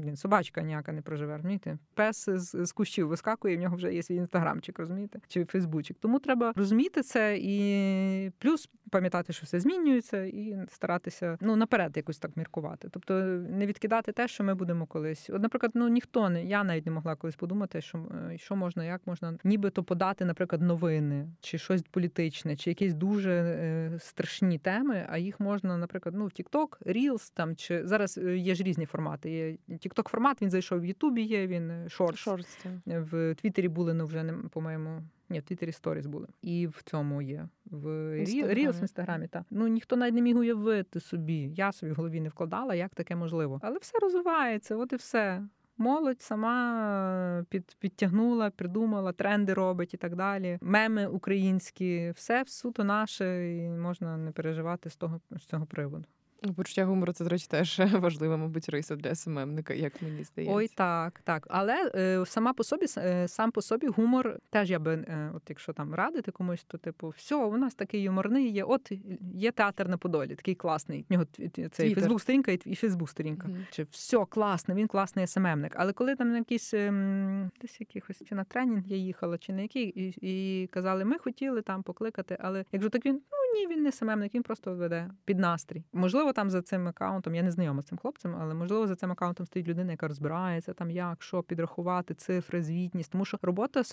блін, 0.00 0.16
собачка 0.16 0.62
ніяка 0.62 0.92
не 0.92 1.02
проживе. 1.02 1.36
розумієте? 1.36 1.78
Пес 1.94 2.28
з, 2.30 2.66
з 2.66 2.72
кущів 2.72 3.08
вискакує, 3.08 3.54
і 3.54 3.56
в 3.56 3.60
нього 3.60 3.76
вже 3.76 3.94
є 3.94 4.02
свій 4.02 4.14
інстаграмчик, 4.14 4.78
розумієте? 4.78 5.20
Чи 5.28 5.44
Фейсбучик. 5.44 5.96
Тому 6.00 6.18
треба 6.18 6.52
розуміти 6.56 7.02
це 7.02 7.38
і 7.40 8.30
плюс 8.38 8.70
пам'ятати, 8.94 9.32
що 9.32 9.44
все 9.44 9.60
змінюється, 9.60 10.24
і 10.24 10.56
старатися 10.68 11.38
ну 11.40 11.56
наперед 11.56 11.96
якось 11.96 12.18
так 12.18 12.36
міркувати. 12.36 12.88
Тобто 12.90 13.14
не 13.50 13.66
відкидати 13.66 14.12
те, 14.12 14.28
що 14.28 14.44
ми 14.44 14.54
будемо 14.54 14.86
колись. 14.86 15.30
От, 15.30 15.42
наприклад, 15.42 15.72
ну 15.74 15.88
ніхто 15.88 16.30
не 16.30 16.44
я 16.44 16.64
навіть 16.64 16.86
не 16.86 16.92
могла 16.92 17.14
колись 17.16 17.36
подумати, 17.36 17.80
що, 17.80 17.98
е, 18.32 18.38
що 18.38 18.56
можна, 18.56 18.84
як 18.84 19.06
можна, 19.06 19.38
нібито 19.44 19.84
подати, 19.84 20.24
наприклад, 20.24 20.62
новини 20.62 21.28
чи 21.40 21.58
щось 21.58 21.82
політичне, 21.82 22.56
чи 22.56 22.70
якісь 22.70 22.94
дуже 22.94 23.32
е, 23.32 23.98
страшні 23.98 24.58
теми. 24.58 25.06
А 25.08 25.18
їх 25.18 25.40
можна, 25.40 25.76
наприклад, 25.76 26.14
ну 26.18 26.24
в 26.26 26.28
TikTok, 26.28 26.68
Reels 26.86 27.32
там 27.34 27.56
чи 27.56 27.86
зараз 27.86 28.18
е, 28.18 28.36
є 28.36 28.54
ж 28.54 28.62
різні 28.62 28.86
формати. 28.86 29.30
Є 29.30 29.56
TikTok 29.68 30.08
формат, 30.08 30.42
він 30.42 30.50
зайшов 30.50 30.80
в 30.80 30.84
Ютубі. 30.84 31.22
Є 31.22 31.46
він 31.46 31.70
е, 31.70 31.84
Shorts. 31.84 32.16
Шорст. 32.16 32.66
В 32.86 33.34
Твіттері 33.34 33.68
були, 33.68 33.94
ну 33.94 34.06
вже 34.06 34.22
не 34.22 34.32
по-моєму. 34.32 35.02
Ні, 35.34 35.40
в 35.40 35.42
Твіттері 35.42 35.72
сторіс 35.72 36.06
були. 36.06 36.26
І 36.42 36.66
в 36.66 36.82
цьому 36.84 37.22
є. 37.22 37.48
В 37.64 37.86
Рі- 37.86 38.18
Інстаграмі. 38.18 38.66
Reels 38.66 38.78
в 38.78 38.80
інстаграмі, 38.80 39.28
так. 39.28 39.42
Ну 39.50 39.68
ніхто 39.68 39.96
навіть 39.96 40.14
не 40.14 40.20
міг 40.22 40.38
уявити 40.38 41.00
собі. 41.00 41.50
Я 41.56 41.72
собі 41.72 41.92
в 41.92 41.94
голові 41.94 42.20
не 42.20 42.28
вкладала, 42.28 42.74
як 42.74 42.94
таке 42.94 43.16
можливо. 43.16 43.60
Але 43.62 43.78
все 43.78 43.98
розвивається, 43.98 44.76
от 44.76 44.92
і 44.92 44.96
все. 44.96 45.42
Молодь 45.78 46.22
сама 46.22 47.44
під, 47.48 47.76
підтягнула, 47.78 48.50
придумала, 48.50 49.12
тренди 49.12 49.54
робить 49.54 49.94
і 49.94 49.96
так 49.96 50.16
далі. 50.16 50.58
Меми 50.60 51.06
українські, 51.06 52.12
все 52.16 52.44
суто 52.46 52.84
наше, 52.84 53.54
і 53.56 53.68
можна 53.68 54.16
не 54.16 54.30
переживати 54.32 54.90
з 54.90 54.96
того 54.96 55.20
з 55.30 55.44
цього 55.44 55.66
приводу. 55.66 56.04
Ну, 56.44 56.54
Почуття 56.54 56.84
гумору 56.84 57.12
це, 57.12 57.24
до 57.24 57.30
речі, 57.30 57.46
теж 57.50 57.78
важлива, 57.92 58.36
мабуть, 58.36 58.68
риса 58.68 58.96
для 58.96 59.14
СММника, 59.14 59.74
як 59.74 60.02
мені 60.02 60.24
здається. 60.24 60.56
Ой, 60.56 60.68
так, 60.74 61.20
так. 61.24 61.46
Але 61.50 61.90
е, 61.94 62.26
сама 62.26 62.52
по 62.52 62.64
собі, 62.64 62.86
е, 62.96 63.28
сам 63.28 63.50
по 63.50 63.62
собі 63.62 63.86
гумор 63.86 64.38
теж 64.50 64.70
я 64.70 64.78
би, 64.78 64.92
е, 64.94 65.30
от 65.34 65.42
якщо 65.48 65.72
там 65.72 65.94
радити 65.94 66.30
комусь, 66.30 66.64
то 66.64 66.78
типу, 66.78 67.08
все, 67.08 67.36
у 67.36 67.56
нас 67.56 67.74
такий 67.74 68.02
юморний 68.02 68.50
є. 68.50 68.64
От 68.64 68.92
є 69.34 69.52
театр 69.52 69.88
на 69.88 69.96
Подолі, 69.96 70.34
такий 70.34 70.54
класний. 70.54 71.06
В 71.08 71.12
нього 71.12 71.24
цей 71.72 71.94
Фейсбук 71.94 72.20
сторінка 72.20 72.52
і, 72.52 72.60
і 72.64 72.74
Фейсбук 72.74 73.10
сторінка. 73.10 73.48
Мгм. 73.48 73.66
Чи 73.70 73.86
все 73.90 74.24
класно, 74.24 74.74
він 74.74 74.86
класний 74.86 75.26
СММник. 75.26 75.72
Але 75.76 75.92
коли 75.92 76.16
там 76.16 76.30
на 76.30 76.38
якийсь 76.38 76.74
ем, 76.74 77.50
десь 77.60 77.80
якихось 77.80 78.22
чи 78.28 78.34
на 78.34 78.44
тренінг 78.44 78.86
я 78.86 78.96
їхала, 78.96 79.38
чи 79.38 79.52
на 79.52 79.62
який, 79.62 79.84
і, 79.88 80.14
і 80.20 80.66
казали, 80.66 81.04
ми 81.04 81.18
хотіли 81.18 81.62
там 81.62 81.82
покликати, 81.82 82.36
але 82.40 82.64
якщо 82.72 82.90
так 82.90 83.06
він, 83.06 83.14
ну 83.32 83.43
Ні, 83.54 83.66
він 83.66 83.82
не 83.82 83.92
СММник, 83.92 84.34
він 84.34 84.42
просто 84.42 84.74
веде 84.74 85.10
під 85.24 85.38
настрій. 85.38 85.84
Можливо, 85.92 86.32
там 86.32 86.50
за 86.50 86.62
цим 86.62 86.88
аккаунтом, 86.88 87.34
я 87.34 87.42
не 87.42 87.50
знайома 87.50 87.82
з 87.82 87.84
цим 87.84 87.98
хлопцем, 87.98 88.36
але 88.40 88.54
можливо 88.54 88.86
за 88.86 88.96
цим 88.96 89.12
аккаунтом 89.12 89.46
стоїть 89.46 89.68
людина, 89.68 89.90
яка 89.90 90.08
розбирається 90.08 90.72
там, 90.72 90.90
як 90.90 91.22
що 91.22 91.42
підрахувати, 91.42 92.14
цифри, 92.14 92.62
звітність. 92.62 93.12
Тому 93.12 93.24
що 93.24 93.38
робота 93.42 93.84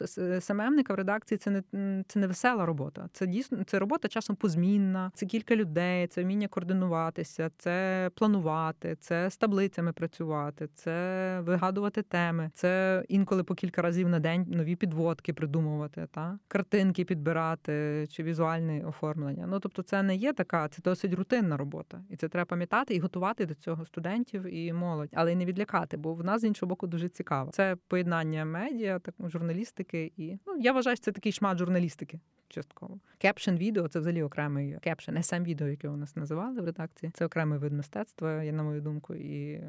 СММника 0.41 0.93
в 0.93 0.95
редакції 0.95 1.37
це 1.37 1.51
не 1.51 1.63
це 2.07 2.19
не 2.19 2.27
весела 2.27 2.65
робота. 2.65 3.09
Це 3.13 3.27
дійсно 3.27 3.63
це 3.63 3.79
робота 3.79 4.07
часом 4.07 4.35
позмінна, 4.35 5.11
це 5.15 5.25
кілька 5.25 5.55
людей, 5.55 6.07
це 6.07 6.23
вміння 6.23 6.47
координуватися, 6.47 7.51
це 7.57 8.09
планувати, 8.15 8.95
це 8.99 9.29
з 9.29 9.37
таблицями 9.37 9.93
працювати, 9.93 10.69
це 10.75 11.39
вигадувати 11.41 12.01
теми, 12.01 12.51
це 12.53 13.03
інколи 13.07 13.43
по 13.43 13.55
кілька 13.55 13.81
разів 13.81 14.09
на 14.09 14.19
день 14.19 14.45
нові 14.47 14.75
підводки 14.75 15.33
придумувати, 15.33 16.07
та 16.11 16.39
картинки 16.47 17.05
підбирати 17.05 18.07
чи 18.09 18.23
візуальне 18.23 18.85
оформлення. 18.85 19.47
Ну 19.51 19.59
тобто, 19.59 19.81
це 19.81 20.03
не 20.03 20.15
є 20.15 20.33
така, 20.33 20.67
це 20.67 20.81
досить 20.81 21.13
рутинна 21.13 21.57
робота, 21.57 22.03
і 22.09 22.15
це 22.15 22.29
треба 22.29 22.45
пам'ятати 22.45 22.95
і 22.95 22.99
готувати 22.99 23.45
до 23.45 23.53
цього 23.53 23.85
студентів 23.85 24.55
і 24.55 24.73
молодь, 24.73 25.09
але 25.13 25.33
й 25.33 25.35
не 25.35 25.45
відлякати, 25.45 25.97
бо 25.97 26.13
в 26.13 26.23
нас 26.23 26.41
з 26.41 26.43
іншого 26.43 26.69
боку 26.69 26.87
дуже 26.87 27.09
цікаво. 27.09 27.51
Це 27.51 27.77
поєднання 27.87 28.45
медіа, 28.45 28.99
так 28.99 29.15
журналістики, 29.19 30.11
і 30.17 30.37
ну 30.47 30.57
я 30.57 30.71
вважаю, 30.73 30.95
що 30.95 31.05
це 31.05 31.11
такий 31.11 31.31
шмат 31.31 31.57
журналістики. 31.57 32.19
Частково 32.47 32.99
caption 33.17 33.51
відео 33.51 33.87
це 33.87 33.99
взагалі 33.99 34.23
окремий 34.23 34.77
caption, 34.81 35.11
SMM 35.11 35.43
відео, 35.43 35.67
яке 35.67 35.89
у 35.89 35.97
нас 35.97 36.15
називали 36.15 36.61
в 36.61 36.65
редакції. 36.65 37.11
Це 37.15 37.25
окремий 37.25 37.59
вид 37.59 37.73
мистецтва, 37.73 38.43
я 38.43 38.51
на 38.51 38.63
мою 38.63 38.81
думку, 38.81 39.15
і 39.15 39.61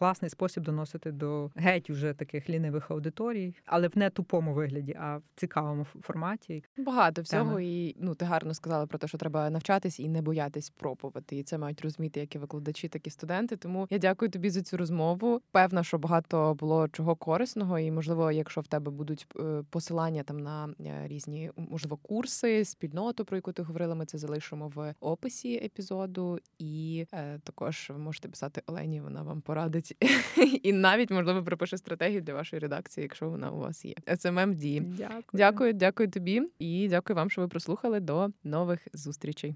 класний 0.00 0.30
спосіб 0.30 0.62
доносити 0.62 1.12
до 1.12 1.50
геть 1.54 1.90
уже 1.90 2.14
таких 2.14 2.50
лінивих 2.50 2.90
аудиторій, 2.90 3.54
але 3.66 3.88
в 3.88 3.98
не 3.98 4.10
тупому 4.10 4.54
вигляді, 4.54 4.96
а 5.00 5.16
в 5.16 5.22
цікавому 5.36 5.84
форматі. 5.84 6.64
Багато 6.78 7.22
всього, 7.22 7.44
Тема. 7.44 7.60
і 7.60 7.96
ну 7.98 8.14
ти 8.14 8.24
гарно 8.24 8.54
сказала 8.54 8.86
про 8.86 8.98
те, 8.98 9.08
що 9.08 9.18
треба 9.18 9.50
навчатись 9.50 10.00
і 10.00 10.08
не 10.08 10.22
боятись 10.22 10.70
пробувати. 10.70 11.36
І 11.36 11.42
це 11.42 11.58
мають 11.58 11.80
розуміти 11.80 12.20
як 12.20 12.34
і 12.34 12.38
викладачі, 12.38 12.88
так 12.88 13.06
і 13.06 13.10
студенти. 13.10 13.56
Тому 13.56 13.86
я 13.90 13.98
дякую 13.98 14.30
тобі 14.30 14.50
за 14.50 14.62
цю 14.62 14.76
розмову. 14.76 15.40
Певна, 15.52 15.84
що 15.84 15.98
багато 15.98 16.54
було 16.54 16.88
чого 16.88 17.16
корисного, 17.16 17.78
і 17.78 17.90
можливо, 17.90 18.32
якщо 18.32 18.60
в 18.60 18.66
тебе 18.66 18.90
будуть 18.90 19.26
е, 19.40 19.62
посилання 19.70 20.22
там 20.22 20.38
на 20.38 20.74
е, 20.80 21.08
різні 21.08 21.50
можливо 21.56 21.96
курси, 21.96 22.64
спільноту, 22.64 23.24
про 23.24 23.36
яку 23.36 23.52
ти 23.52 23.62
говорила, 23.62 23.94
ми 23.94 24.06
це 24.06 24.18
залишимо 24.18 24.68
в 24.74 24.94
описі 25.00 25.54
епізоду. 25.54 26.38
І 26.58 27.06
е, 27.12 27.38
також 27.44 27.90
ви 27.90 27.98
можете 27.98 28.28
писати 28.28 28.62
Олені, 28.66 29.00
вона 29.00 29.22
вам 29.22 29.40
порадить 29.40 29.89
робить, 30.00 30.60
і 30.62 30.72
навіть 30.72 31.10
можливо 31.10 31.42
пропише 31.42 31.78
стратегію 31.78 32.20
для 32.20 32.34
вашої 32.34 32.60
редакції, 32.60 33.02
якщо 33.02 33.30
вона 33.30 33.50
у 33.50 33.58
вас 33.58 33.84
є. 33.84 33.94
СММ 34.18 34.54
дії. 34.54 34.80
Дякую. 34.80 35.22
Дякую, 35.32 35.72
дякую 35.72 36.10
тобі 36.10 36.42
і 36.58 36.88
дякую 36.88 37.16
вам, 37.16 37.30
що 37.30 37.40
ви 37.40 37.48
прослухали. 37.48 38.00
До 38.00 38.28
нових 38.44 38.88
зустрічей. 38.92 39.54